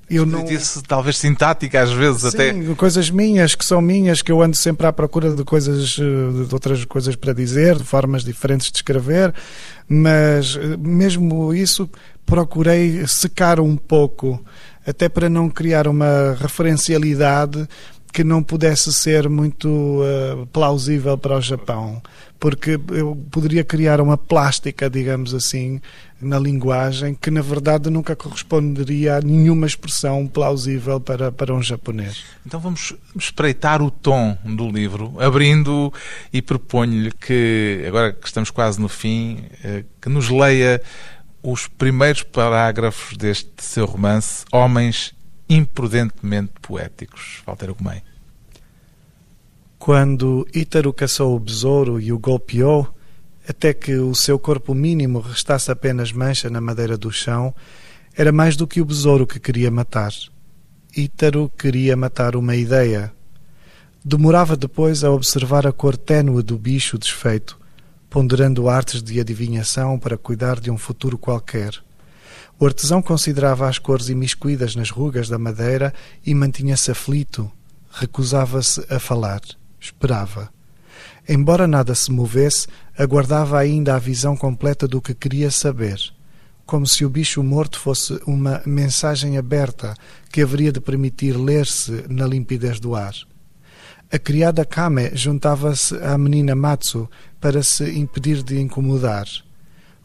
eu 0.08 0.24
não... 0.24 0.44
Disse, 0.44 0.82
talvez 0.82 1.18
sintática 1.18 1.82
às 1.82 1.92
vezes 1.92 2.22
Sim, 2.22 2.28
até. 2.28 2.74
coisas 2.76 3.10
minhas, 3.10 3.54
que 3.54 3.64
são 3.64 3.80
minhas, 3.80 4.22
que 4.22 4.30
eu 4.30 4.40
ando 4.40 4.56
sempre 4.56 4.86
à 4.86 4.92
procura 4.92 5.34
de 5.34 5.44
coisas, 5.44 5.98
eh, 5.98 6.46
de 6.46 6.54
outras 6.54 6.84
coisas 6.84 7.16
para 7.16 7.32
dizer, 7.32 7.76
de 7.76 7.84
formas 7.84 8.24
diferentes 8.24 8.70
de 8.70 8.78
escrever, 8.78 9.34
mas 9.88 10.56
eh, 10.56 10.76
mesmo 10.76 11.52
isso 11.52 11.88
procurei 12.24 13.06
secar 13.06 13.58
um 13.60 13.76
pouco, 13.76 14.42
até 14.86 15.08
para 15.08 15.28
não 15.28 15.48
criar 15.48 15.88
uma 15.88 16.36
referencialidade 16.40 17.68
que 18.16 18.24
não 18.24 18.42
pudesse 18.42 18.94
ser 18.94 19.28
muito 19.28 19.68
uh, 19.68 20.46
plausível 20.46 21.18
para 21.18 21.36
o 21.36 21.40
Japão, 21.42 22.00
porque 22.40 22.80
eu 22.88 23.14
poderia 23.30 23.62
criar 23.62 24.00
uma 24.00 24.16
plástica, 24.16 24.88
digamos 24.88 25.34
assim, 25.34 25.82
na 26.18 26.38
linguagem 26.38 27.14
que 27.14 27.30
na 27.30 27.42
verdade 27.42 27.90
nunca 27.90 28.16
corresponderia 28.16 29.16
a 29.16 29.20
nenhuma 29.20 29.66
expressão 29.66 30.26
plausível 30.26 30.98
para, 30.98 31.30
para 31.30 31.52
um 31.52 31.62
japonês. 31.62 32.24
Então 32.46 32.58
vamos 32.58 32.94
espreitar 33.14 33.82
o 33.82 33.90
tom 33.90 34.34
do 34.42 34.66
livro, 34.66 35.12
abrindo 35.20 35.92
e 36.32 36.40
proponho-lhe 36.40 37.12
que, 37.12 37.84
agora 37.86 38.14
que 38.14 38.26
estamos 38.26 38.50
quase 38.50 38.80
no 38.80 38.88
fim, 38.88 39.44
uh, 39.62 39.84
que 40.00 40.08
nos 40.08 40.30
leia 40.30 40.80
os 41.42 41.68
primeiros 41.68 42.22
parágrafos 42.22 43.14
deste 43.14 43.50
seu 43.58 43.84
romance, 43.84 44.46
Homens 44.50 45.14
imprudentemente 45.48 46.52
poéticos. 46.60 47.42
Walter 47.46 47.70
Ugumem. 47.70 48.02
Quando 49.78 50.46
Ítaro 50.54 50.92
caçou 50.92 51.36
o 51.36 51.40
besouro 51.40 52.00
e 52.00 52.12
o 52.12 52.18
golpeou, 52.18 52.92
até 53.48 53.72
que 53.72 53.94
o 53.96 54.14
seu 54.14 54.38
corpo 54.38 54.74
mínimo 54.74 55.20
restasse 55.20 55.70
apenas 55.70 56.10
mancha 56.10 56.50
na 56.50 56.60
madeira 56.60 56.96
do 56.96 57.12
chão, 57.12 57.54
era 58.16 58.32
mais 58.32 58.56
do 58.56 58.66
que 58.66 58.80
o 58.80 58.84
besouro 58.84 59.26
que 59.26 59.38
queria 59.38 59.70
matar. 59.70 60.12
Ítaro 60.96 61.50
queria 61.56 61.94
matar 61.96 62.34
uma 62.34 62.56
ideia. 62.56 63.12
Demorava 64.04 64.56
depois 64.56 65.04
a 65.04 65.10
observar 65.10 65.66
a 65.66 65.72
cor 65.72 65.96
ténue 65.96 66.42
do 66.42 66.58
bicho 66.58 66.98
desfeito, 66.98 67.58
ponderando 68.08 68.68
artes 68.68 69.02
de 69.02 69.20
adivinhação 69.20 69.98
para 69.98 70.16
cuidar 70.16 70.58
de 70.58 70.70
um 70.70 70.78
futuro 70.78 71.18
qualquer. 71.18 71.74
O 72.58 72.64
artesão 72.64 73.02
considerava 73.02 73.68
as 73.68 73.78
cores 73.78 74.08
imiscuídas 74.08 74.74
nas 74.74 74.88
rugas 74.88 75.28
da 75.28 75.38
madeira 75.38 75.92
e 76.24 76.34
mantinha-se 76.34 76.90
aflito. 76.90 77.50
Recusava-se 77.90 78.82
a 78.88 78.98
falar. 78.98 79.42
Esperava. 79.78 80.48
Embora 81.28 81.66
nada 81.66 81.94
se 81.94 82.10
movesse, 82.10 82.66
aguardava 82.96 83.58
ainda 83.58 83.94
a 83.94 83.98
visão 83.98 84.34
completa 84.34 84.88
do 84.88 85.02
que 85.02 85.12
queria 85.12 85.50
saber. 85.50 85.98
Como 86.64 86.86
se 86.86 87.04
o 87.04 87.10
bicho 87.10 87.42
morto 87.42 87.78
fosse 87.78 88.18
uma 88.26 88.62
mensagem 88.64 89.36
aberta 89.36 89.94
que 90.32 90.40
haveria 90.40 90.72
de 90.72 90.80
permitir 90.80 91.36
ler-se 91.36 92.04
na 92.08 92.26
limpidez 92.26 92.80
do 92.80 92.94
ar. 92.94 93.14
A 94.10 94.18
criada 94.18 94.64
Kame 94.64 95.10
juntava-se 95.14 95.94
à 95.96 96.16
menina 96.16 96.54
Matsu 96.54 97.08
para 97.38 97.62
se 97.62 97.98
impedir 97.98 98.42
de 98.42 98.58
incomodar. 98.58 99.26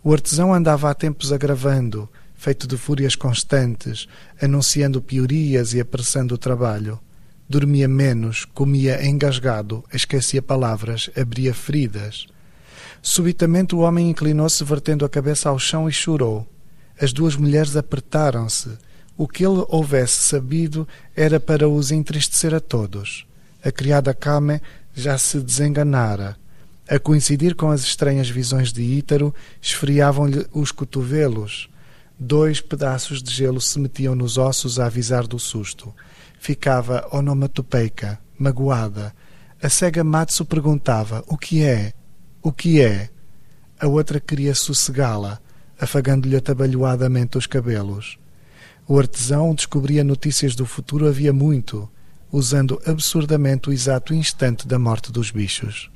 O 0.04 0.12
artesão 0.12 0.54
andava 0.54 0.90
há 0.90 0.94
tempos 0.94 1.32
agravando, 1.32 2.10
feito 2.42 2.66
de 2.66 2.76
fúrias 2.76 3.16
constantes, 3.16 4.08
anunciando 4.42 5.00
piorias 5.00 5.76
e 5.76 5.80
apressando 5.80 6.34
o 6.34 6.40
trabalho. 6.40 7.00
Dormia 7.48 7.88
menos, 7.88 8.46
comia 8.46 9.06
engasgado, 9.06 9.84
esquecia 9.94 10.42
palavras, 10.42 11.08
abria 11.16 11.54
feridas. 11.54 12.26
Subitamente 13.00 13.76
o 13.76 13.82
homem 13.82 14.10
inclinou-se, 14.10 14.64
vertendo 14.64 15.06
a 15.06 15.10
cabeça 15.10 15.50
ao 15.50 15.60
chão 15.60 15.88
e 15.88 15.92
chorou. 15.92 16.48
As 17.00 17.14
duas 17.14 17.36
mulheres 17.36 17.76
apertaram-se. 17.76 18.72
O 19.16 19.28
que 19.28 19.46
ele 19.46 19.64
houvesse 19.70 20.24
sabido 20.24 20.88
era 21.16 21.40
para 21.40 21.70
os 21.70 21.92
entristecer 21.92 22.56
a 22.56 22.60
todos. 22.60 23.28
A 23.64 23.72
criada 23.72 24.16
Kame 24.16 24.60
já 24.96 25.16
se 25.16 25.40
desenganara. 25.40 26.36
A 26.90 26.98
coincidir 26.98 27.54
com 27.54 27.70
as 27.70 27.82
estranhas 27.82 28.32
visões 28.32 28.74
de 28.74 28.82
Ítaro, 28.82 29.32
esfriavam-lhe 29.62 30.48
os 30.52 30.72
cotovelos. 30.72 31.70
Dois 32.24 32.62
pedaços 32.62 33.24
de 33.24 33.32
gelo 33.32 33.60
se 33.60 33.80
metiam 33.80 34.14
nos 34.14 34.38
ossos 34.38 34.80
a 34.80 34.86
avisar 34.86 35.26
do 35.26 35.40
susto. 35.40 35.92
Ficava 36.40 37.08
onomatopeica, 37.12 38.20
magoada. 38.38 39.12
A 39.60 39.68
cega 39.68 40.04
Matsu 40.04 40.46
perguntava: 40.46 41.24
O 41.26 41.36
que 41.36 41.64
é? 41.64 41.94
O 42.40 42.52
que 42.52 42.80
é? 42.80 43.10
A 43.80 43.88
outra 43.88 44.20
queria 44.20 44.54
sossegá-la, 44.54 45.40
afagando-lhe 45.80 46.36
atabalhoadamente 46.36 47.40
os 47.40 47.48
cabelos. 47.48 48.20
O 48.88 49.00
artesão 49.00 49.56
descobria 49.56 50.04
notícias 50.04 50.54
do 50.54 50.68
futuro 50.68 51.08
havia 51.08 51.34
muito, 51.34 51.90
usando 52.32 52.80
absurdamente 52.86 53.68
o 53.68 53.74
exato 53.74 54.14
instante 54.14 54.68
da 54.68 54.78
morte 54.78 55.12
dos 55.12 55.32
bichos. 55.32 55.90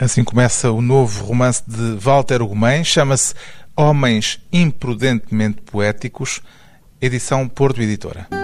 Assim 0.00 0.24
começa 0.24 0.70
o 0.70 0.80
novo 0.80 1.24
romance 1.24 1.62
de 1.66 1.96
Walter 1.96 2.40
Ugumem, 2.40 2.84
chama-se 2.84 3.34
Homens 3.80 4.40
Imprudentemente 4.52 5.62
Poéticos, 5.62 6.42
edição 7.00 7.48
Porto 7.48 7.80
Editora. 7.80 8.37